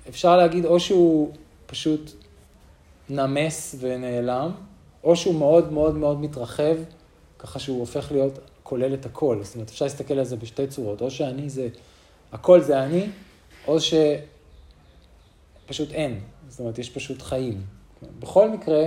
אפשר 0.08 0.36
להגיד 0.36 0.64
או 0.64 0.80
שהוא 0.80 1.32
פשוט 1.66 2.12
נמס 3.08 3.74
ונעלם, 3.80 4.50
או 5.04 5.16
שהוא 5.16 5.34
מאוד 5.34 5.72
מאוד 5.72 5.96
מאוד 5.96 6.20
מתרחב, 6.20 6.76
ככה 7.38 7.58
שהוא 7.58 7.80
הופך 7.80 8.12
להיות, 8.12 8.38
כולל 8.62 8.94
את 8.94 9.06
הכל. 9.06 9.38
זאת 9.42 9.54
אומרת, 9.54 9.68
אפשר 9.68 9.84
להסתכל 9.84 10.14
על 10.14 10.24
זה 10.24 10.36
בשתי 10.36 10.66
צורות, 10.66 11.02
או 11.02 11.10
שאני 11.10 11.50
זה 11.50 11.68
הכל 12.32 12.60
זה 12.60 12.84
אני, 12.84 13.06
או 13.66 13.76
שפשוט 15.66 15.90
אין. 15.90 16.20
זאת 16.48 16.60
אומרת, 16.60 16.78
יש 16.78 16.90
פשוט 16.90 17.22
חיים. 17.22 17.62
בכל 18.18 18.50
מקרה, 18.50 18.84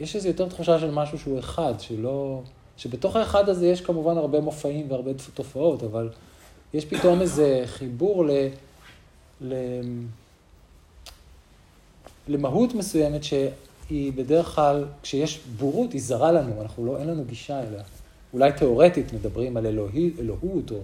יש 0.00 0.16
איזו 0.16 0.28
יותר 0.28 0.48
תחושה 0.48 0.78
של 0.78 0.90
משהו 0.90 1.18
שהוא 1.18 1.38
אחד, 1.38 1.74
שלא... 1.78 2.42
שבתוך 2.82 3.16
האחד 3.16 3.48
הזה 3.48 3.66
יש 3.66 3.80
כמובן 3.80 4.16
הרבה 4.16 4.40
מופעים 4.40 4.90
והרבה 4.90 5.10
תופעות, 5.34 5.82
אבל 5.82 6.08
יש 6.74 6.84
פתאום 6.84 7.20
איזה 7.20 7.62
חיבור 7.66 8.24
ל... 8.26 8.30
ל... 9.40 9.54
למהות 12.28 12.74
מסוימת 12.74 13.24
שהיא 13.24 14.12
בדרך 14.12 14.54
כלל, 14.54 14.84
כשיש 15.02 15.40
בורות, 15.58 15.92
היא 15.92 16.00
זרה 16.00 16.32
לנו, 16.32 16.62
אנחנו 16.62 16.86
לא, 16.86 16.98
אין 16.98 17.08
לנו 17.08 17.24
גישה 17.24 17.60
אליה. 17.60 17.82
אולי 18.34 18.52
תיאורטית 18.52 19.12
מדברים 19.12 19.56
על 19.56 19.66
אלוהי, 19.66 20.10
אלוהות 20.18 20.70
או 20.70 20.80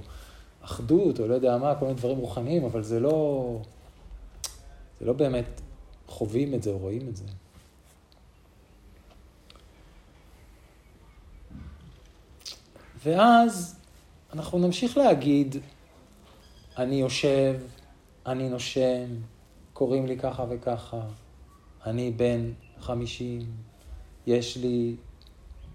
אחדות 0.62 1.20
או 1.20 1.26
לא 1.26 1.34
יודע 1.34 1.58
מה, 1.58 1.74
כל 1.74 1.84
מיני 1.84 1.98
דברים 1.98 2.18
רוחניים, 2.18 2.64
אבל 2.64 2.82
זה 2.82 3.00
לא, 3.00 3.58
זה 5.00 5.06
לא 5.06 5.12
באמת 5.12 5.60
חווים 6.08 6.54
את 6.54 6.62
זה 6.62 6.70
או 6.70 6.78
רואים 6.78 7.08
את 7.08 7.16
זה. 7.16 7.24
ואז 13.08 13.76
אנחנו 14.32 14.58
נמשיך 14.58 14.96
להגיד, 14.96 15.56
אני 16.78 16.94
יושב, 16.94 17.54
אני 18.26 18.48
נושם, 18.48 19.06
קוראים 19.72 20.06
לי 20.06 20.18
ככה 20.18 20.44
וככה, 20.48 21.00
אני 21.86 22.10
בן 22.10 22.50
חמישים, 22.80 23.40
יש 24.26 24.56
לי 24.56 24.94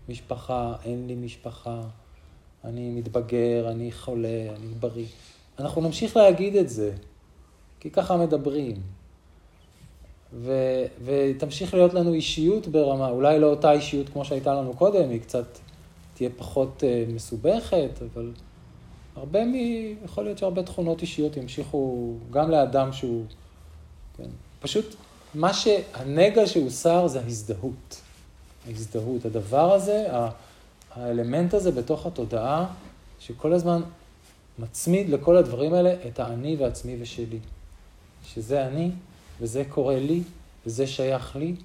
משפחה, 0.10 0.76
אין 0.86 1.08
לי 1.08 1.16
משפחה, 1.16 1.82
אני 2.64 2.90
מתבגר, 2.90 3.72
אני 3.72 3.92
חולה, 3.92 4.48
אני 4.56 4.74
בריא. 4.80 5.06
אנחנו 5.60 5.82
נמשיך 5.82 6.18
להגיד 6.18 6.56
את 6.56 6.70
זה, 6.70 6.92
כי 7.80 7.90
ככה 7.90 8.18
מדברים. 8.18 8.76
ו, 10.34 10.54
ותמשיך 11.06 11.74
להיות 11.74 11.94
לנו 11.94 12.14
אישיות 12.14 12.68
ברמה, 12.68 13.10
אולי 13.10 13.40
לא 13.40 13.48
אותה 13.48 13.72
אישיות 13.72 14.10
כמו 14.10 14.26
שהייתה 14.26 14.54
לנו 14.54 14.74
קודם, 14.74 15.10
היא 15.10 15.22
קצת 15.22 15.46
תהיה 16.24 16.36
פחות 16.38 16.84
uh, 16.84 17.12
מסובכת, 17.12 17.90
אבל 18.14 18.32
הרבה 19.16 19.46
מ... 19.46 19.54
יכול 20.06 20.24
להיות 20.24 20.38
שהרבה 20.38 20.64
תכונות 20.64 21.02
אישיות 21.02 21.38
ימשיכו 21.38 22.14
גם 22.32 22.52
לאדם 22.52 22.94
שהוא... 22.94 23.26
כן, 24.18 24.30
פשוט 24.60 24.96
מה 25.34 25.54
שהנגע 25.54 26.48
שהוסר 26.48 27.08
זה 27.08 27.22
ההזדהות. 27.22 28.02
ההזדהות, 28.68 29.26
הדבר 29.26 29.74
הזה, 29.74 30.08
האלמנט 30.92 31.54
הזה 31.54 31.72
בתוך 31.72 32.06
התודעה, 32.06 32.66
שכל 33.20 33.54
הזמן 33.54 33.82
מצמיד 34.60 35.10
לכל 35.10 35.38
הדברים 35.38 35.74
האלה 35.74 35.96
את 36.08 36.20
האני 36.20 36.56
ועצמי 36.56 36.98
ושלי. 37.02 37.40
שזה 38.26 38.68
אני, 38.68 38.92
וזה 39.42 39.64
קורה 39.70 40.00
לי, 40.00 40.22
וזה 40.66 40.88
שייך 40.88 41.36
לי, 41.36 41.56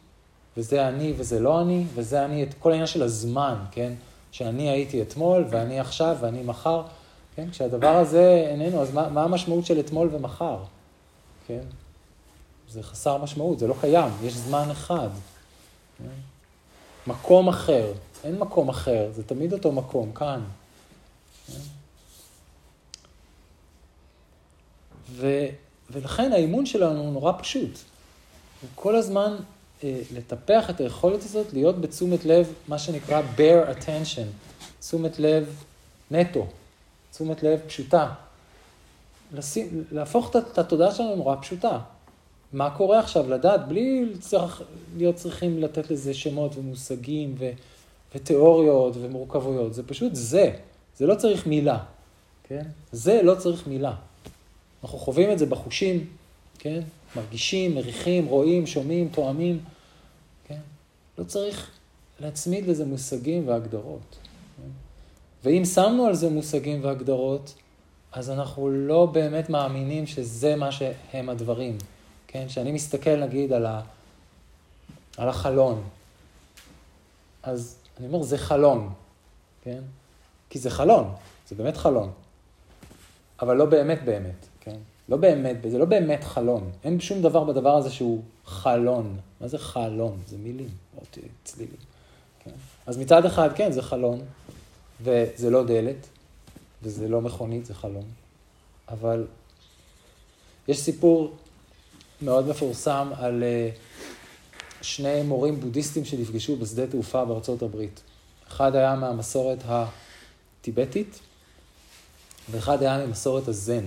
וזה 0.56 0.88
אני 0.88 1.12
וזה 1.16 1.40
לא 1.40 1.60
אני, 1.60 1.84
וזה 1.94 2.24
אני, 2.24 2.42
את 2.42 2.54
כל 2.58 2.70
העניין 2.70 2.86
של 2.86 3.02
הזמן, 3.02 3.54
כן? 3.70 3.92
שאני 4.32 4.70
הייתי 4.70 5.02
אתמול, 5.02 5.44
ואני 5.50 5.80
עכשיו, 5.80 6.16
ואני 6.20 6.42
מחר, 6.42 6.82
כן? 7.36 7.50
כשהדבר 7.50 7.96
הזה 7.96 8.46
איננו, 8.50 8.82
אז 8.82 8.94
מה, 8.94 9.08
מה 9.08 9.24
המשמעות 9.24 9.66
של 9.66 9.80
אתמול 9.80 10.08
ומחר, 10.12 10.58
כן? 11.46 11.62
זה 12.68 12.82
חסר 12.82 13.16
משמעות, 13.16 13.58
זה 13.58 13.66
לא 13.66 13.74
קיים, 13.80 14.12
יש 14.22 14.32
זמן 14.32 14.70
אחד. 14.70 15.08
כן? 15.98 16.04
מקום 17.06 17.48
אחר, 17.48 17.92
אין 18.24 18.38
מקום 18.38 18.68
אחר, 18.68 19.08
זה 19.12 19.24
תמיד 19.24 19.52
אותו 19.52 19.72
מקום, 19.72 20.12
כאן. 20.12 20.44
כן? 21.46 21.52
ו, 25.10 25.46
ולכן 25.90 26.32
האימון 26.32 26.66
שלנו 26.66 27.00
הוא 27.00 27.12
נורא 27.12 27.32
פשוט. 27.38 27.78
הוא 28.60 28.70
כל 28.74 28.96
הזמן 28.96 29.36
לטפח 29.84 30.70
את 30.70 30.80
היכולת 30.80 31.22
הזאת 31.22 31.52
להיות 31.52 31.80
בתשומת 31.80 32.24
לב, 32.24 32.52
מה 32.68 32.78
שנקרא 32.78 33.22
bare 33.36 33.78
attention, 33.78 34.26
תשומת 34.80 35.18
לב 35.18 35.64
נטו, 36.10 36.46
תשומת 37.12 37.42
לב 37.42 37.60
פשוטה. 37.66 38.08
לשים, 39.32 39.84
להפוך 39.92 40.36
את 40.36 40.58
התודעה 40.58 40.94
שלנו 40.94 41.16
נורא 41.16 41.36
פשוטה. 41.40 41.78
מה 42.52 42.70
קורה 42.70 42.98
עכשיו, 42.98 43.30
לדעת, 43.30 43.68
בלי 43.68 44.04
צריך, 44.20 44.62
להיות 44.96 45.14
צריכים 45.14 45.58
לתת 45.58 45.90
לזה 45.90 46.14
שמות 46.14 46.56
ומושגים 46.56 47.34
ו, 47.38 47.50
ותיאוריות 48.14 48.94
ומורכבויות, 49.00 49.74
זה 49.74 49.82
פשוט 49.82 50.14
זה, 50.14 50.52
זה 50.96 51.06
לא 51.06 51.14
צריך 51.14 51.46
מילה, 51.46 51.78
כן? 52.44 52.62
זה 52.92 53.20
לא 53.22 53.34
צריך 53.34 53.66
מילה. 53.66 53.94
אנחנו 54.82 54.98
חווים 54.98 55.30
את 55.30 55.38
זה 55.38 55.46
בחושים, 55.46 56.06
כן? 56.58 56.80
מרגישים, 57.16 57.74
מריחים, 57.74 58.26
רואים, 58.26 58.66
שומעים, 58.66 59.08
תואמים, 59.08 59.60
כן? 60.46 60.60
לא 61.18 61.24
צריך 61.24 61.70
להצמיד 62.20 62.66
לזה 62.66 62.84
מושגים 62.84 63.48
והגדרות. 63.48 64.16
כן? 64.56 64.68
ואם 65.44 65.64
שמנו 65.64 66.06
על 66.06 66.14
זה 66.14 66.30
מושגים 66.30 66.84
והגדרות, 66.84 67.54
אז 68.12 68.30
אנחנו 68.30 68.70
לא 68.70 69.06
באמת 69.06 69.50
מאמינים 69.50 70.06
שזה 70.06 70.56
מה 70.56 70.72
שהם 70.72 71.28
הדברים. 71.28 71.78
כן? 72.26 72.44
כשאני 72.48 72.72
מסתכל 72.72 73.16
נגיד 73.16 73.52
על, 73.52 73.66
ה... 73.66 73.80
על 75.16 75.28
החלון, 75.28 75.82
אז 77.42 77.76
אני 77.98 78.06
אומר, 78.06 78.22
זה 78.22 78.38
חלון, 78.38 78.92
כן? 79.62 79.80
כי 80.50 80.58
זה 80.58 80.70
חלון, 80.70 81.14
זה 81.48 81.54
באמת 81.54 81.76
חלון. 81.76 82.10
אבל 83.40 83.56
לא 83.56 83.64
באמת 83.64 84.02
באמת? 84.04 84.47
לא 85.08 85.16
באמת, 85.16 85.56
זה 85.70 85.78
לא 85.78 85.84
באמת 85.84 86.24
חלון. 86.24 86.70
אין 86.84 87.00
שום 87.00 87.22
דבר 87.22 87.44
בדבר 87.44 87.76
הזה 87.76 87.90
שהוא 87.90 88.22
חלון. 88.44 89.18
מה 89.40 89.48
זה 89.48 89.58
חלון? 89.58 90.18
זה 90.26 90.36
מילים, 90.38 90.68
או 90.96 91.02
צלילים. 91.44 91.76
כן? 92.44 92.50
אז 92.86 92.98
מצד 92.98 93.24
אחד, 93.24 93.50
כן, 93.54 93.72
זה 93.72 93.82
חלון, 93.82 94.20
וזה 95.02 95.50
לא 95.50 95.64
דלת, 95.64 96.06
וזה 96.82 97.08
לא 97.08 97.20
מכונית, 97.20 97.66
זה 97.66 97.74
חלון. 97.74 98.04
אבל 98.88 99.26
יש 100.68 100.80
סיפור 100.80 101.36
מאוד 102.22 102.48
מפורסם 102.48 103.10
על 103.16 103.42
אה, 103.42 103.70
שני 104.82 105.22
מורים 105.22 105.60
בודהיסטים 105.60 106.04
שנפגשו 106.04 106.56
בשדה 106.56 106.86
תעופה 106.86 107.24
בארצות 107.24 107.62
הברית. 107.62 108.00
אחד 108.48 108.74
היה 108.74 108.94
מהמסורת 108.94 109.58
הטיבטית, 109.64 111.20
ואחד 112.50 112.82
היה 112.82 113.06
ממסורת 113.06 113.48
הזן. 113.48 113.86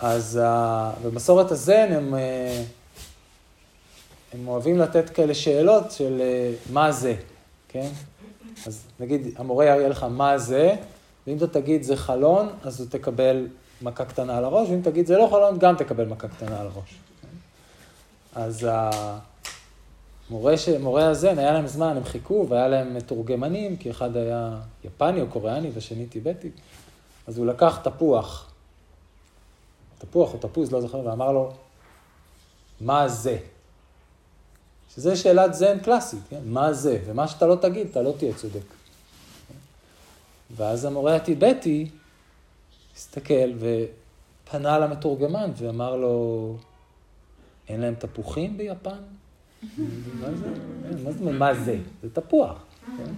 אז 0.00 0.40
במסורת 1.04 1.50
הזן 1.50 1.92
הם, 1.92 2.14
אה, 2.14 2.62
הם 4.32 4.48
אוהבים 4.48 4.78
לתת 4.78 5.10
כאלה 5.10 5.34
שאלות 5.34 5.90
של 5.90 6.20
אה, 6.20 6.52
מה 6.72 6.92
זה, 6.92 7.14
כן? 7.68 7.88
אז 8.66 8.82
נגיד, 9.00 9.34
המורה 9.36 9.64
יראה 9.64 9.88
לך 9.88 10.06
מה 10.10 10.38
זה, 10.38 10.74
ואם 11.26 11.36
אתה 11.36 11.46
תגיד 11.46 11.82
זה 11.82 11.96
חלון, 11.96 12.48
אז 12.62 12.80
הוא 12.80 12.88
תקבל 12.90 13.46
מכה 13.82 14.04
קטנה 14.04 14.38
על 14.38 14.44
הראש, 14.44 14.68
ואם 14.68 14.80
תגיד 14.82 15.06
זה 15.06 15.16
לא 15.16 15.28
חלון, 15.30 15.58
גם 15.58 15.76
תקבל 15.76 16.04
מכה 16.04 16.28
קטנה 16.28 16.60
על 16.60 16.66
הראש. 16.66 16.98
אז 18.34 18.68
המורה 20.30 21.08
הזן, 21.08 21.38
היה 21.38 21.52
להם 21.52 21.66
זמן, 21.66 21.96
הם 21.96 22.04
חיכו, 22.04 22.46
והיה 22.48 22.68
להם 22.68 22.94
מתורגמנים, 22.94 23.76
כי 23.76 23.90
אחד 23.90 24.16
היה 24.16 24.56
יפני 24.84 25.20
או 25.20 25.26
קוריאני 25.26 25.70
ושני 25.74 26.06
טיבטי, 26.06 26.50
אז 27.26 27.38
הוא 27.38 27.46
לקח 27.46 27.80
תפוח, 27.82 28.49
תפוח 30.00 30.34
או 30.34 30.38
תפוז, 30.38 30.72
לא 30.72 30.80
זוכר, 30.80 30.98
ואמר 30.98 31.32
לו, 31.32 31.52
מה 32.80 33.08
זה? 33.08 33.38
שזה 34.94 35.16
שאלת 35.16 35.54
זן 35.54 35.78
קלאסית, 35.78 36.20
כן? 36.30 36.40
מה 36.44 36.72
זה? 36.72 36.98
ומה 37.06 37.28
שאתה 37.28 37.46
לא 37.46 37.54
תגיד, 37.54 37.86
אתה 37.90 38.02
לא 38.02 38.14
תהיה 38.18 38.34
צודק. 38.34 38.64
ואז 40.56 40.84
המורה 40.84 41.16
הטיבטי 41.16 41.88
הסתכל 42.96 43.52
ופנה 43.58 44.78
למתורגמן 44.78 45.50
ואמר 45.56 45.96
לו, 45.96 46.56
אין 47.68 47.80
להם 47.80 47.94
תפוחים 47.94 48.56
ביפן? 48.56 48.98
מה 50.20 50.34
זה? 50.34 51.24
מה 51.24 51.32
מה 51.32 51.54
זה? 51.54 51.78
זה 52.02 52.10
תפוח. 52.10 52.64
כן? 52.96 53.12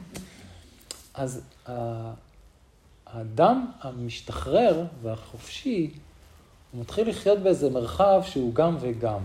אז 1.15 1.41
האדם 3.07 3.67
המשתחרר 3.81 4.85
והחופשי, 5.03 5.91
הוא 6.73 6.81
מתחיל 6.81 7.09
לחיות 7.09 7.39
באיזה 7.39 7.71
מרחב 7.71 8.23
שהוא 8.27 8.55
גם 8.55 8.77
וגם. 8.81 9.21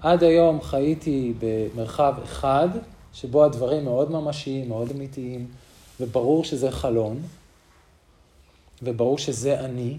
עד 0.00 0.22
היום 0.22 0.62
חייתי 0.62 1.34
במרחב 1.38 2.14
אחד, 2.24 2.68
שבו 3.12 3.44
הדברים 3.44 3.84
מאוד 3.84 4.10
ממשיים, 4.10 4.68
מאוד 4.68 4.90
אמיתיים, 4.90 5.46
וברור 6.00 6.44
שזה 6.44 6.70
חלון, 6.70 7.22
וברור 8.82 9.18
שזה 9.18 9.60
אני, 9.60 9.98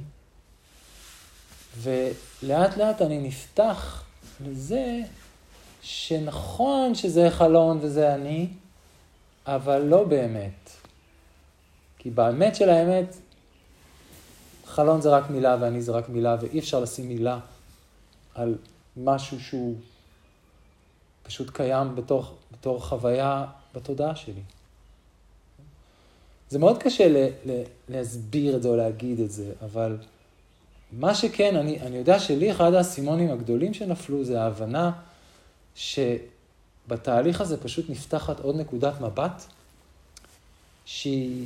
ולאט 1.77 2.77
לאט 2.77 3.01
אני 3.01 3.19
נפתח 3.19 4.03
לזה 4.45 5.01
שנכון 5.81 6.95
שזה 6.95 7.29
חלון 7.31 7.79
וזה 7.81 8.15
אני, 8.15 8.47
אבל 9.45 9.81
לא 9.81 10.03
באמת. 10.03 10.69
כי 11.97 12.09
באמת 12.09 12.55
של 12.55 12.69
האמת, 12.69 13.15
חלון 14.67 15.01
זה 15.01 15.09
רק 15.09 15.29
מילה 15.29 15.57
ואני 15.59 15.81
זה 15.81 15.91
רק 15.91 16.09
מילה, 16.09 16.35
ואי 16.41 16.59
אפשר 16.59 16.79
לשים 16.79 17.07
מילה 17.07 17.39
על 18.35 18.55
משהו 18.97 19.39
שהוא 19.39 19.75
פשוט 21.23 21.49
קיים 21.49 21.95
בתור, 21.95 22.35
בתור 22.51 22.85
חוויה 22.85 23.45
בתודעה 23.75 24.15
שלי. 24.15 24.41
זה 26.49 26.59
מאוד 26.59 26.77
קשה 26.77 27.07
ל, 27.07 27.27
ל, 27.45 27.61
להסביר 27.89 28.55
את 28.55 28.63
זה 28.63 28.69
או 28.69 28.75
להגיד 28.75 29.19
את 29.19 29.31
זה, 29.31 29.53
אבל 29.65 29.97
מה 30.91 31.15
שכן, 31.15 31.55
אני, 31.55 31.81
אני 31.81 31.97
יודע 31.97 32.19
שלי 32.19 32.51
אחד 32.51 32.73
האסימונים 32.73 33.31
הגדולים 33.31 33.73
שנפלו 33.73 34.23
זה 34.23 34.41
ההבנה 34.41 34.91
שבתהליך 35.75 37.41
הזה 37.41 37.57
פשוט 37.63 37.89
נפתחת 37.89 38.39
עוד 38.39 38.55
נקודת 38.55 39.01
מבט 39.01 39.43
שהיא 40.85 41.45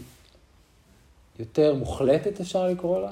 יותר 1.41 1.75
מוחלטת, 1.75 2.41
אפשר 2.41 2.67
לקרוא 2.67 3.01
לה, 3.01 3.11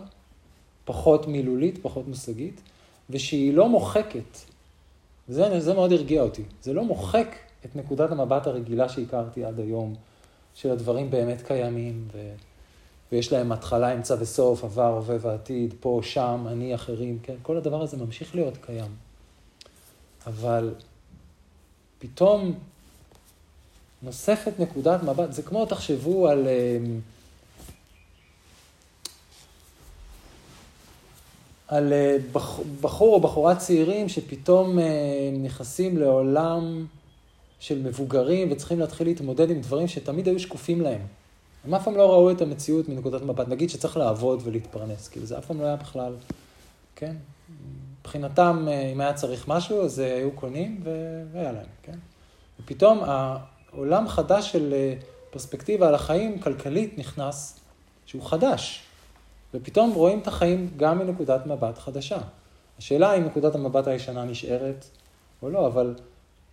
פחות 0.86 1.28
מילולית, 1.28 1.80
פחות 1.82 2.08
מושגית, 2.08 2.62
ושהיא 3.10 3.54
לא 3.54 3.70
מוחקת. 3.70 4.38
זה, 5.28 5.60
זה 5.60 5.74
מאוד 5.74 5.92
הרגיע 5.92 6.22
אותי. 6.22 6.44
זה 6.62 6.74
לא 6.74 6.84
מוחק 6.84 7.36
את 7.66 7.76
נקודת 7.76 8.12
המבט 8.12 8.48
הרגילה 8.48 8.90
שהכרתי 8.90 9.46
עד 9.46 9.60
היום, 9.60 9.96
של 10.56 10.72
הדברים 10.72 11.12
באמת 11.12 11.42
קיימים, 11.42 12.08
ו... 12.14 12.32
ויש 13.12 13.34
להם 13.34 13.52
התחלה, 13.52 13.94
אמצע 13.94 14.16
וסוף, 14.20 14.64
עבר, 14.64 14.96
הווה 14.96 15.16
ועתיד, 15.22 15.74
פה, 15.80 16.00
שם, 16.04 16.46
אני, 16.48 16.76
אחרים, 16.76 17.20
כן? 17.24 17.36
כל 17.42 17.58
הדבר 17.58 17.82
הזה 17.82 17.98
ממשיך 17.98 18.36
להיות 18.36 18.58
קיים. 18.62 18.92
אבל 20.28 20.74
פתאום 22.00 22.54
נוספת 24.02 24.60
נקודת 24.60 25.04
מבט, 25.04 25.34
זה 25.34 25.42
כמו, 25.42 25.66
תחשבו 25.66 26.28
על... 26.28 26.48
על 31.70 31.94
אה, 31.94 32.18
בחור 32.82 33.16
או 33.16 33.20
בחורה 33.20 33.56
צעירים 33.56 34.10
שפתאום 34.10 34.80
אה, 34.80 34.86
נכנסים 35.34 35.98
לעולם 35.98 36.86
של 37.60 37.82
מבוגרים 37.82 38.52
וצריכים 38.52 38.80
להתחיל 38.80 39.08
להתמודד 39.08 39.50
עם 39.50 39.62
דברים 39.62 39.88
שתמיד 39.88 40.28
היו 40.28 40.40
שקופים 40.40 40.82
להם. 40.82 41.02
הם 41.66 41.76
אף 41.76 41.84
פעם 41.84 41.96
לא 41.98 42.12
ראו 42.12 42.32
את 42.32 42.42
המציאות 42.42 42.90
מנקודת 42.90 43.22
מבט. 43.22 43.48
נגיד 43.48 43.70
שצריך 43.70 43.98
לעבוד 43.98 44.42
ולהתפרנס, 44.44 45.08
כאילו 45.08 45.26
זה 45.26 45.38
אף 45.38 45.46
פעם 45.46 45.62
לא 45.62 45.66
היה 45.66 45.76
בכלל, 45.76 46.16
כן? 46.96 47.16
מבחינתם, 48.00 48.68
אה, 48.68 48.92
אם 48.92 49.02
היה 49.02 49.14
צריך 49.14 49.48
משהו, 49.48 49.82
אז 49.86 50.00
היו 50.00 50.32
קונים 50.32 50.84
והיה 51.32 51.52
להם, 51.52 51.66
כן? 51.84 51.98
ופתאום 52.60 53.00
העולם 53.04 54.08
חדש 54.08 54.52
של 54.52 54.74
פרספקטיבה 55.30 55.88
על 55.88 55.96
החיים 55.96 56.40
כלכלית 56.40 56.98
נכנס, 56.98 57.60
שהוא 58.06 58.24
חדש. 58.24 58.89
ופתאום 59.54 59.94
רואים 59.94 60.20
את 60.20 60.28
החיים 60.28 60.70
גם 60.78 61.00
מנקודת 61.00 61.46
מבט 61.46 61.78
חדשה. 61.78 62.18
השאלה 62.78 63.14
אם 63.14 63.26
נקודת 63.26 63.56
המבט 63.56 63.88
הישנה 63.88 64.24
נשארת 64.24 64.86
או 65.42 65.50
לא, 65.50 65.68
אבל 65.68 65.96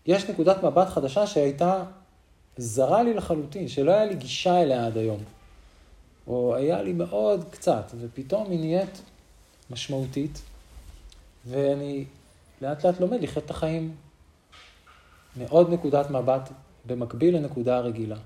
יש 0.07 0.31
נקודת 0.31 0.63
מבט 0.65 0.89
חדשה 0.89 1.27
שהייתה 1.27 1.85
זרה 2.57 3.03
לי 3.03 3.15
לחלוטין, 3.15 3.69
שלא 3.69 3.91
היה 3.91 4.05
לי 4.05 4.15
גישה 4.15 4.63
אליה 4.63 4.87
עד 4.87 4.97
היום. 4.97 5.19
או 6.27 6.55
היה 6.55 6.83
לי 6.83 6.93
מאוד 6.93 7.45
קצת, 7.51 7.93
ופתאום 8.01 8.51
היא 8.51 8.59
נהיית 8.59 9.03
משמעותית, 9.71 10.43
ואני 11.47 12.05
לאט 12.63 12.87
לאט 12.87 13.01
לומד 13.01 13.23
לחיות 13.23 13.45
את 13.45 13.51
החיים 13.51 13.95
מעוד 15.37 15.73
נקודת 15.73 16.11
מבט 16.11 16.51
במקביל 16.87 17.37
לנקודה 17.37 17.77
הרגילה. 17.77 18.17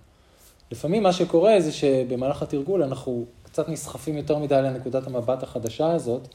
לפעמים 0.70 1.02
מה 1.02 1.12
שקורה 1.12 1.60
זה 1.60 1.72
שבמהלך 1.72 2.42
התרגול 2.42 2.82
אנחנו 2.82 3.24
קצת 3.52 3.68
נסחפים 3.68 4.16
יותר 4.16 4.38
מדי 4.38 4.62
לנקודת 4.62 5.06
המבט 5.06 5.42
החדשה 5.42 5.92
הזאת, 5.92 6.28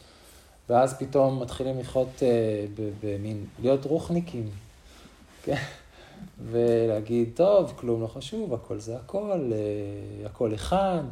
ואז 0.69 0.93
פתאום 0.99 1.41
מתחילים 1.41 1.79
לחיות 1.79 2.23
אה, 2.23 2.65
במין, 3.03 3.45
להיות 3.61 3.85
רוחניקים, 3.85 4.49
כן? 5.43 5.63
ולהגיד, 6.51 7.29
טוב, 7.35 7.73
כלום 7.75 8.01
לא 8.01 8.07
חשוב, 8.07 8.53
הכל 8.53 8.79
זה 8.79 8.95
הכל, 8.95 9.51
אה, 9.53 10.25
הכל 10.25 10.53
אחד, 10.53 11.03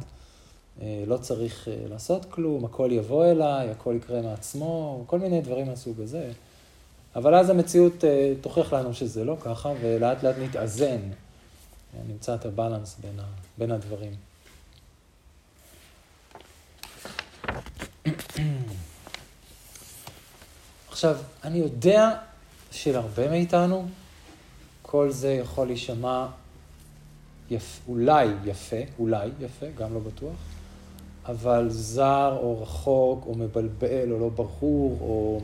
אה, 0.82 1.04
לא 1.06 1.16
צריך 1.16 1.68
אה, 1.68 1.74
לעשות 1.90 2.24
כלום, 2.24 2.64
הכל 2.64 2.88
יבוא 2.92 3.24
אליי, 3.24 3.70
הכל 3.70 3.94
יקרה 3.96 4.22
מעצמו, 4.22 5.04
כל 5.06 5.18
מיני 5.18 5.40
דברים 5.40 5.66
מהסוג 5.66 6.00
הזה. 6.00 6.30
אבל 7.16 7.34
אז 7.34 7.50
המציאות 7.50 8.04
אה, 8.04 8.32
תוכיח 8.40 8.72
לנו 8.72 8.94
שזה 8.94 9.24
לא 9.24 9.36
ככה, 9.40 9.72
ולאט 9.80 10.22
לאט 10.22 10.34
נתאזן, 10.38 11.00
נמצא 12.08 12.34
את 12.34 12.46
הבלנס 12.46 12.96
בין, 13.00 13.20
ה, 13.20 13.24
בין 13.58 13.70
הדברים. 13.70 14.14
עכשיו, 20.88 21.16
אני 21.44 21.58
יודע 21.58 22.10
שלהרבה 22.70 23.30
מאיתנו 23.30 23.86
כל 24.82 25.10
זה 25.10 25.32
יכול 25.32 25.66
להישמע 25.66 26.26
יפ, 27.50 27.80
אולי 27.88 28.28
יפה, 28.44 28.76
אולי 28.98 29.28
יפה, 29.40 29.66
גם 29.78 29.94
לא 29.94 30.00
בטוח, 30.00 30.36
אבל 31.26 31.66
זר 31.70 32.38
או 32.42 32.62
רחוק 32.62 33.26
או 33.26 33.34
מבלבל 33.34 34.12
או 34.12 34.18
לא 34.18 34.28
ברור 34.28 34.98
או 35.00 35.40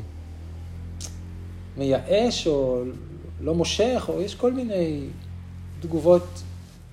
מייאש 1.76 2.46
או 2.46 2.82
לא 3.40 3.54
מושך, 3.54 4.04
או 4.08 4.20
יש 4.20 4.34
כל 4.34 4.52
מיני 4.52 5.06
תגובות 5.80 6.42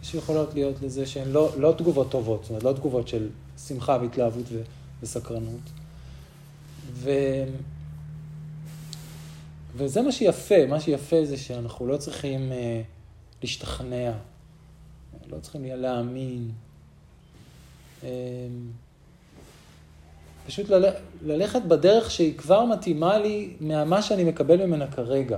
שיכולות 0.01 0.53
להיות 0.53 0.76
לזה 0.82 1.05
שהן 1.05 1.32
לא, 1.32 1.51
לא 1.57 1.74
תגובות 1.78 2.11
טובות, 2.11 2.41
זאת 2.41 2.49
אומרת, 2.49 2.63
לא 2.63 2.74
תגובות 2.74 3.07
של 3.07 3.30
שמחה 3.68 3.97
והתלהבות 4.01 4.45
וסקרנות. 5.03 5.69
ו... 6.91 7.11
וזה 9.75 10.01
מה 10.01 10.11
שיפה, 10.11 10.65
מה 10.67 10.79
שיפה 10.79 11.25
זה 11.25 11.37
שאנחנו 11.37 11.87
לא 11.87 11.97
צריכים 11.97 12.51
אה, 12.51 12.81
להשתכנע, 13.41 14.11
לא 15.29 15.37
צריכים 15.39 15.65
להאמין. 15.65 16.51
אה, 18.03 18.09
פשוט 20.47 20.69
לל... 20.69 20.85
ללכת 21.21 21.61
בדרך 21.61 22.11
שהיא 22.11 22.37
כבר 22.37 22.65
מתאימה 22.65 23.17
לי 23.17 23.53
ממה 23.61 24.01
שאני 24.01 24.23
מקבל 24.23 24.65
ממנה 24.65 24.87
כרגע. 24.91 25.37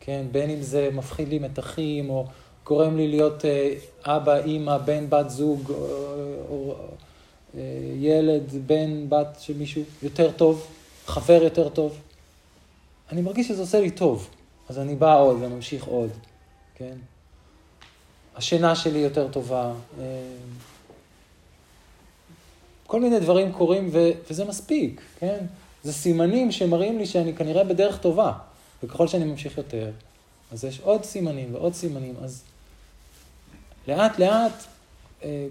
כן, 0.00 0.26
בין 0.32 0.50
אם 0.50 0.62
זה 0.62 0.88
מפחיד 0.92 1.28
לי 1.28 1.38
מתחים, 1.38 2.10
או 2.10 2.26
גורם 2.66 2.96
לי 2.96 3.08
להיות 3.08 3.44
אה, 3.44 3.74
אבא, 4.04 4.36
אימא, 4.36 4.78
בן, 4.78 5.10
בת 5.10 5.30
זוג, 5.30 5.70
או, 5.70 5.74
או 6.48 6.74
ילד, 7.96 8.42
בן, 8.66 9.08
בת 9.08 9.36
של 9.40 9.56
מישהו 9.56 9.82
יותר 10.02 10.30
טוב, 10.30 10.66
חבר 11.06 11.42
יותר 11.42 11.68
טוב. 11.68 11.98
אני 13.12 13.20
מרגיש 13.20 13.48
שזה 13.48 13.60
עושה 13.62 13.80
לי 13.80 13.90
טוב, 13.90 14.30
אז 14.68 14.78
אני 14.78 14.94
בא 14.94 15.20
עוד 15.20 15.36
וממשיך 15.40 15.84
עוד, 15.84 16.10
כן? 16.74 16.94
השינה 18.36 18.76
שלי 18.76 18.98
יותר 18.98 19.28
טובה. 19.28 19.72
אה, 20.00 20.04
כל 22.86 23.00
מיני 23.00 23.20
דברים 23.20 23.52
קורים 23.52 23.88
ו- 23.92 24.10
וזה 24.30 24.44
מספיק, 24.44 25.00
כן? 25.18 25.44
זה 25.82 25.92
סימנים 25.92 26.52
שמראים 26.52 26.98
לי 26.98 27.06
שאני 27.06 27.34
כנראה 27.34 27.64
בדרך 27.64 27.98
טובה, 27.98 28.32
וככל 28.82 29.08
שאני 29.08 29.24
ממשיך 29.24 29.58
יותר, 29.58 29.90
אז 30.52 30.64
יש 30.64 30.80
עוד 30.80 31.04
סימנים 31.04 31.54
ועוד 31.54 31.74
סימנים, 31.74 32.14
אז 32.22 32.42
לאט 33.88 34.18
לאט 34.18 34.52
אה, 34.52 34.75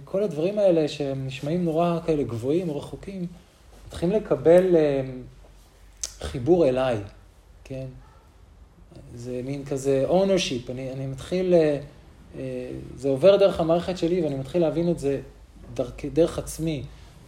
כל 0.05 0.24
הדברים 0.24 0.59
האלה 0.59 0.88
שהם 0.88 1.28
נשמעים 1.28 1.66
נורא 1.66 1.99
כאלה 2.05 2.24
גבוהים 2.24 2.70
או 2.70 2.78
רחוקים, 2.78 3.28
מתחילים 3.88 4.16
לקבל 4.16 4.76
אה, 4.76 5.01
חיבור 6.20 6.68
אליי, 6.68 6.97
כן? 7.63 7.86
זה 9.16 9.41
מין 9.43 9.66
כזה 9.66 10.05
ownership, 10.09 10.72
אני, 10.72 10.91
אני 10.91 11.07
מתחיל, 11.07 11.53
אה, 11.53 12.72
זה 12.97 13.09
עובר 13.09 13.38
דרך 13.38 13.59
המערכת 13.59 13.97
שלי 13.97 14.22
ואני 14.22 14.36
מתחיל 14.36 14.61
להבין 14.61 14.91
את 14.91 14.99
זה 14.99 15.22
דרך, 15.74 15.91
דרך 16.13 16.39
עצמי, 16.39 16.84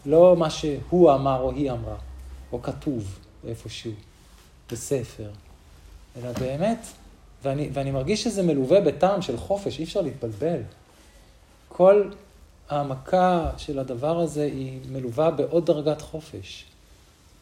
לא 0.05 0.35
מה 0.35 0.49
שהוא 0.49 1.13
אמר 1.13 1.41
או 1.41 1.51
היא 1.51 1.71
אמרה, 1.71 1.95
או 2.51 2.61
כתוב 2.61 3.19
איפשהו, 3.47 3.91
בספר, 4.71 5.29
אלא 6.17 6.31
באמת, 6.31 6.87
ואני, 7.43 7.69
ואני 7.73 7.91
מרגיש 7.91 8.23
שזה 8.23 8.43
מלווה 8.43 8.81
בטעם 8.81 9.21
של 9.21 9.37
חופש, 9.37 9.79
אי 9.79 9.83
אפשר 9.83 10.01
להתבלבל. 10.01 10.59
כל 11.67 12.09
העמקה 12.69 13.51
של 13.57 13.79
הדבר 13.79 14.19
הזה 14.19 14.43
היא 14.43 14.79
מלווה 14.89 15.31
בעוד 15.31 15.65
דרגת 15.65 16.01
חופש, 16.01 16.65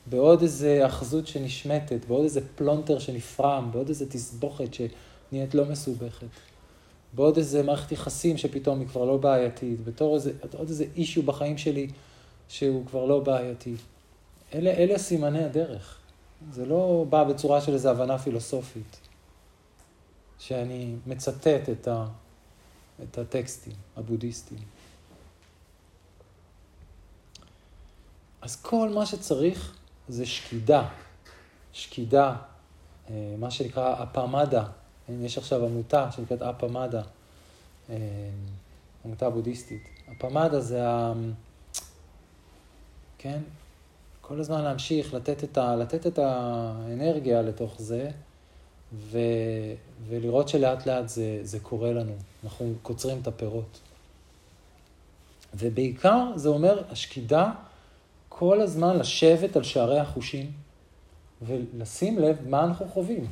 בעוד 0.05 0.41
איזה 0.41 0.86
אחזות 0.86 1.28
שנשמטת, 1.28 2.05
בעוד 2.07 2.23
איזה 2.23 2.41
פלונטר 2.55 2.99
שנפרם, 2.99 3.69
בעוד 3.71 3.89
איזה 3.89 4.09
תסבוכת 4.09 4.73
שנהיית 4.73 5.55
לא 5.55 5.65
מסובכת, 5.65 6.28
בעוד 7.13 7.38
איזה 7.38 7.63
מערכת 7.63 7.91
יחסים 7.91 8.38
שפתאום 8.38 8.80
היא 8.80 8.88
כבר 8.88 9.05
לא 9.05 9.17
בעייתית, 9.17 9.84
בתור 9.86 10.15
איזה, 10.15 10.32
עוד 10.57 10.69
איזה 10.69 10.86
אישו 10.95 11.21
בחיים 11.21 11.57
שלי 11.57 11.88
שהוא 12.49 12.86
כבר 12.86 13.05
לא 13.05 13.19
בעייתי. 13.19 13.76
אלה, 14.53 14.71
אלה 14.71 14.97
סימני 14.97 15.43
הדרך. 15.43 15.97
זה 16.51 16.65
לא 16.65 17.05
בא 17.09 17.23
בצורה 17.23 17.61
של 17.61 17.73
איזו 17.73 17.89
הבנה 17.89 18.17
פילוסופית, 18.17 18.97
שאני 20.39 20.95
מצטט 21.07 21.69
את, 21.71 21.88
ה, 21.88 22.05
את 23.03 23.17
הטקסטים 23.17 23.73
הבודהיסטיים. 23.97 24.74
אז 28.46 28.56
כל 28.56 28.89
מה 28.89 29.06
שצריך 29.06 29.76
זה 30.10 30.26
שקידה. 30.26 30.88
שקידה, 31.74 32.36
אה, 33.10 33.36
מה 33.38 33.52
שנקרא 33.52 34.04
אפמדה. 34.04 34.66
יש 35.10 35.38
עכשיו 35.38 35.66
עמותה 35.66 36.12
שנקראת 36.12 36.41
אפמדה, 36.41 37.02
אה, 37.89 37.96
עמותה 39.06 39.30
בודהיסטית. 39.30 39.89
אפמדה 40.12 40.62
זה 40.62 40.89
ה... 40.89 41.14
כן? 43.18 43.39
כל 44.22 44.39
הזמן 44.39 44.64
להמשיך, 44.64 45.14
לתת 45.14 45.43
את, 45.43 45.58
ה, 45.58 45.76
לתת 45.76 46.08
את 46.08 46.20
האנרגיה 46.20 47.41
לתוך 47.41 47.76
זה, 47.78 48.12
ו, 48.93 49.20
ולראות 50.08 50.50
שלאט 50.50 50.86
לאט 50.86 51.10
זה, 51.10 51.39
זה 51.41 51.60
קורה 51.60 51.93
לנו, 51.93 52.14
אנחנו 52.43 52.74
קוצרים 52.82 53.20
את 53.22 53.28
הפירות. 53.28 53.80
ובעיקר 55.54 56.32
זה 56.36 56.50
אומר 56.50 56.84
השקידה 56.89 57.52
כל 58.40 58.62
הזמן 58.62 58.98
לשבת 58.98 59.56
על 59.56 59.64
שערי 59.64 60.00
החושים 60.00 60.52
ולשים 61.42 62.20
לב 62.20 62.38
מה 62.48 62.64
אנחנו 62.64 62.88
חווים. 62.88 63.28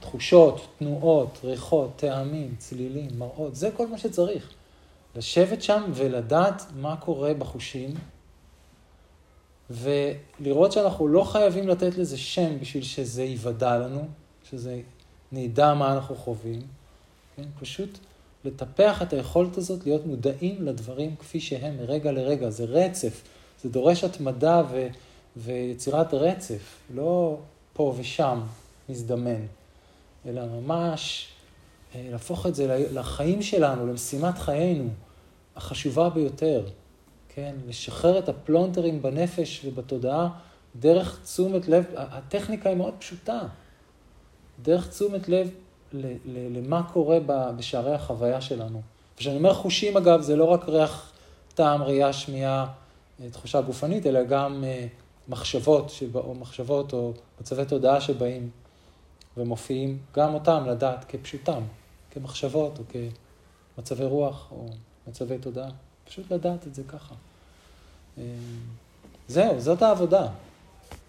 תחושות, 0.00 0.66
תנועות, 0.78 1.38
ריחות, 1.44 1.90
טעמים, 1.96 2.54
צלילים, 2.58 3.10
מראות, 3.18 3.56
זה 3.56 3.70
כל 3.76 3.86
מה 3.86 3.98
שצריך. 3.98 4.50
לשבת 5.16 5.62
שם 5.62 5.82
ולדעת 5.94 6.62
מה 6.76 6.96
קורה 6.96 7.34
בחושים, 7.34 7.90
ולראות 9.70 10.72
שאנחנו 10.72 11.08
לא 11.08 11.24
חייבים 11.24 11.68
לתת 11.68 11.98
לזה 11.98 12.18
שם 12.18 12.60
בשביל 12.60 12.82
שזה 12.82 13.22
ייוודע 13.24 13.78
לנו, 13.78 14.08
שזה 14.50 14.80
נדע 15.32 15.74
מה 15.74 15.92
אנחנו 15.92 16.14
חווים, 16.14 16.62
כן? 17.36 17.44
פשוט 17.60 17.98
לטפח 18.44 19.02
את 19.02 19.12
היכולת 19.12 19.56
הזאת 19.56 19.86
להיות 19.86 20.06
מודעים 20.06 20.62
לדברים 20.62 21.16
כפי 21.16 21.40
שהם 21.40 21.76
מרגע 21.76 22.12
לרגע, 22.12 22.50
זה 22.50 22.64
רצף, 22.64 23.22
זה 23.62 23.68
דורש 23.68 24.04
התמדה 24.04 24.62
ו, 24.70 24.86
ויצירת 25.36 26.14
רצף, 26.14 26.76
לא 26.94 27.38
פה 27.72 27.94
ושם 27.98 28.40
מזדמן, 28.88 29.46
אלא 30.26 30.42
ממש 30.46 31.28
אה, 31.94 32.08
להפוך 32.10 32.46
את 32.46 32.54
זה 32.54 32.86
לחיים 32.92 33.42
שלנו, 33.42 33.86
למשימת 33.86 34.38
חיינו 34.38 34.88
החשובה 35.56 36.10
ביותר. 36.10 36.66
כן? 37.28 37.54
לשחרר 37.68 38.18
את 38.18 38.28
הפלונטרים 38.28 39.02
בנפש 39.02 39.64
ובתודעה 39.64 40.28
דרך 40.80 41.20
תשומת 41.24 41.68
לב, 41.68 41.84
הטכניקה 41.96 42.68
היא 42.68 42.76
מאוד 42.76 42.94
פשוטה. 42.98 43.40
דרך 44.62 44.88
תשומת 44.88 45.28
לב 45.28 45.50
למה 46.26 46.82
קורה 46.92 47.18
בשערי 47.26 47.94
החוויה 47.94 48.40
שלנו. 48.40 48.82
וכשאני 49.14 49.36
אומר 49.36 49.54
חושים, 49.54 49.96
אגב, 49.96 50.20
זה 50.20 50.36
לא 50.36 50.44
רק 50.44 50.68
ריח, 50.68 51.12
טעם, 51.54 51.82
ראייה, 51.82 52.12
שמיעה, 52.12 52.66
תחושה 53.30 53.60
גופנית, 53.60 54.06
אלא 54.06 54.24
גם 54.24 54.64
אה, 54.64 54.86
מחשבות, 55.28 55.90
שבא, 55.90 56.20
או 56.20 56.34
מחשבות 56.34 56.92
או 56.92 57.12
מצבי 57.40 57.64
תודעה 57.64 58.00
שבאים 58.00 58.50
ומופיעים, 59.36 59.98
גם 60.14 60.34
אותם 60.34 60.64
לדעת 60.66 61.04
כפשוטם, 61.08 61.62
כמחשבות 62.10 62.78
או 62.78 62.84
כמצבי 63.76 64.04
רוח 64.04 64.48
או 64.50 64.66
מצבי 65.08 65.38
תודעה. 65.38 65.70
פשוט 66.04 66.32
לדעת 66.32 66.66
את 66.66 66.74
זה 66.74 66.82
ככה. 66.88 67.14
אה, 68.18 68.24
זהו, 69.28 69.60
זאת 69.60 69.82
העבודה. 69.82 70.28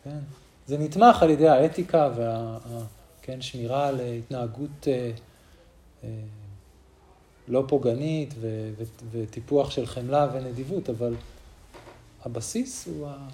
כן? 0.04 0.20
זה 0.68 0.78
נתמך 0.78 1.24
על 1.24 1.30
ידי 1.30 1.48
האתיקה 1.48 2.10
והשמירה 2.16 3.42
שמירה 3.42 3.88
על 3.88 4.00
התנהגות 4.00 4.88
אה, 4.88 5.12
אה, 6.04 6.10
לא 7.48 7.64
פוגענית 7.68 8.34
ו, 8.40 8.72
ו, 8.78 8.84
וטיפוח 9.12 9.72
של 9.72 9.86
חמלה 9.86 10.28
ונדיבות, 10.34 10.90
אבל 10.90 11.16
הבסיס 12.28 12.88
הוא 12.88 13.08
ה... 13.08 13.28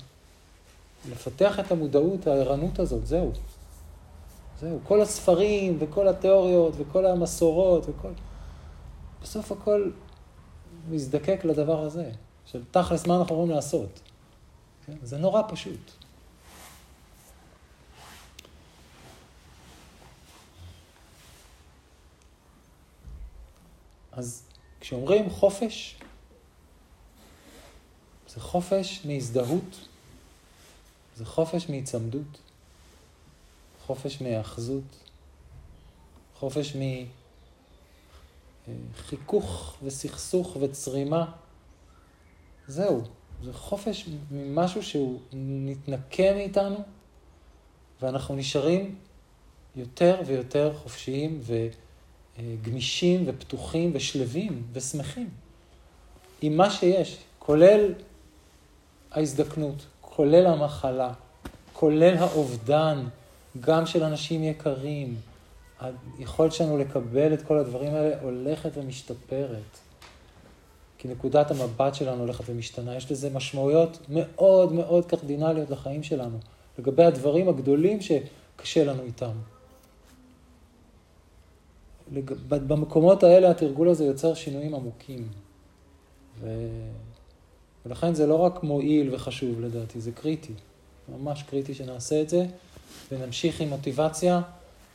לפתח 1.11 1.59
את 1.59 1.71
המודעות, 1.71 2.27
הערנות 2.27 2.79
הזאת, 2.79 3.05
זהו. 3.05 3.31
זהו. 4.61 4.79
כל 4.83 5.01
הספרים 5.01 5.77
וכל 5.79 6.07
התיאוריות 6.07 6.73
וכל 6.77 7.05
המסורות 7.05 7.85
וכל... 7.89 8.11
בסוף 9.21 9.51
הכל 9.51 9.91
מזדקק 10.89 11.41
לדבר 11.43 11.79
הזה, 11.79 12.11
של 12.45 12.63
תכלס 12.71 13.07
מה 13.07 13.15
אנחנו 13.19 13.35
יכולים 13.35 13.51
לעשות. 13.51 13.99
כן? 14.85 14.93
זה 15.03 15.17
נורא 15.17 15.41
פשוט. 15.47 15.91
אז 24.11 24.43
כשאומרים 24.79 25.29
חופש, 25.29 25.99
זה 28.33 28.41
חופש 28.41 29.01
מהזדהות, 29.05 29.87
זה 31.15 31.25
חופש 31.25 31.69
מהיצמדות, 31.69 32.37
חופש 33.85 34.21
מהאחזות, 34.21 34.83
חופש 36.39 36.75
מ... 36.75 36.81
חיכוך 38.95 39.77
וסכסוך 39.83 40.57
וצרימה. 40.59 41.31
זהו, 42.67 43.01
זה 43.43 43.53
חופש 43.53 44.05
ממשהו 44.31 44.83
שהוא 44.83 45.19
נתנקה 45.33 46.33
מאיתנו, 46.33 46.77
ואנחנו 48.01 48.35
נשארים 48.35 48.95
יותר 49.75 50.21
ויותר 50.25 50.73
חופשיים 50.77 51.41
וגמישים 52.39 53.23
ופתוחים 53.27 53.91
ושלווים 53.93 54.63
ושמחים 54.73 55.29
עם 56.41 56.57
מה 56.57 56.69
שיש, 56.69 57.17
כולל 57.39 57.93
ההזדקנות, 59.13 59.85
כולל 60.01 60.45
המחלה, 60.45 61.11
כולל 61.73 62.17
האובדן, 62.17 63.03
גם 63.59 63.85
של 63.85 64.03
אנשים 64.03 64.43
יקרים. 64.43 65.15
היכולת 66.19 66.53
שלנו 66.53 66.77
לקבל 66.77 67.33
את 67.33 67.41
כל 67.41 67.57
הדברים 67.57 67.95
האלה 67.95 68.21
הולכת 68.21 68.71
ומשתפרת. 68.75 69.77
כי 70.97 71.07
נקודת 71.07 71.51
המבט 71.51 71.95
שלנו 71.95 72.21
הולכת 72.21 72.43
ומשתנה. 72.47 72.95
יש 72.95 73.11
לזה 73.11 73.29
משמעויות 73.29 73.97
מאוד 74.09 74.71
מאוד 74.71 75.05
קרדינליות 75.05 75.69
לחיים 75.69 76.03
שלנו, 76.03 76.37
לגבי 76.79 77.03
הדברים 77.03 77.49
הגדולים 77.49 77.99
שקשה 78.01 78.83
לנו 78.83 79.03
איתם. 79.03 79.31
במקומות 82.49 83.23
האלה 83.23 83.51
התרגול 83.51 83.89
הזה 83.89 84.05
יוצר 84.05 84.33
שינויים 84.33 84.75
עמוקים. 84.75 85.27
ו... 86.39 86.69
ולכן 87.85 88.13
זה 88.13 88.27
לא 88.27 88.35
רק 88.35 88.63
מועיל 88.63 89.15
וחשוב 89.15 89.61
לדעתי, 89.61 90.01
זה 90.01 90.11
קריטי. 90.11 90.53
ממש 91.09 91.43
קריטי 91.43 91.73
שנעשה 91.73 92.21
את 92.21 92.29
זה, 92.29 92.45
ונמשיך 93.11 93.61
עם 93.61 93.69
מוטיבציה. 93.69 94.41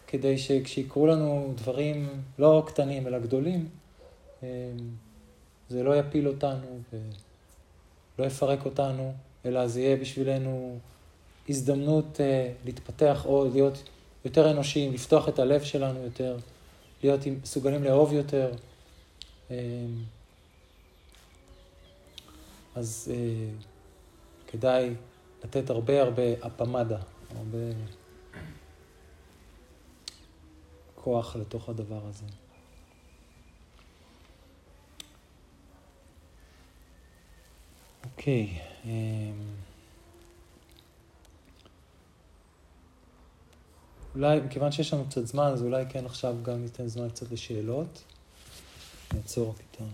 כדי 0.08 0.38
שכשיקרו 0.38 1.06
לנו 1.06 1.52
דברים 1.54 2.08
לא 2.38 2.62
קטנים 2.66 3.06
אלא 3.06 3.18
גדולים, 3.18 3.68
אמ, 4.42 4.48
זה 5.68 5.82
לא 5.82 5.98
יפיל 5.98 6.28
אותנו 6.28 6.80
ולא 8.18 8.26
יפרק 8.26 8.64
אותנו, 8.64 9.12
אלא 9.46 9.66
זה 9.66 9.80
יהיה 9.80 9.96
בשבילנו 9.96 10.78
הזדמנות 11.48 12.20
אה, 12.20 12.52
להתפתח 12.64 13.26
או 13.26 13.48
להיות 13.52 13.82
יותר 14.24 14.50
אנושיים, 14.50 14.94
לפתוח 14.94 15.28
את 15.28 15.38
הלב 15.38 15.62
שלנו 15.62 16.04
יותר, 16.04 16.36
להיות 17.02 17.20
מסוגלים 17.42 17.84
לאהוב 17.84 18.12
יותר. 18.12 18.50
אז 22.78 23.12
אה, 23.14 23.50
כדאי 24.46 24.94
לתת 25.44 25.70
הרבה 25.70 26.02
הרבה 26.02 26.46
אפמדה, 26.46 26.98
הרבה... 27.36 27.58
כוח 30.94 31.36
לתוך 31.36 31.68
הדבר 31.68 32.00
הזה. 32.06 32.24
אוקיי. 38.04 38.60
אמ, 38.84 38.90
אולי, 44.14 44.40
מכיוון 44.40 44.72
שיש 44.72 44.92
לנו 44.92 45.04
קצת 45.04 45.26
זמן, 45.26 45.46
אז 45.52 45.62
אולי 45.62 45.84
כן 45.88 46.06
עכשיו 46.06 46.36
גם 46.42 46.62
ניתן 46.62 46.86
זמן 46.86 47.08
קצת 47.08 47.32
לשאלות. 47.32 48.04
נעצור 49.14 49.54
כיתה. 49.54 49.84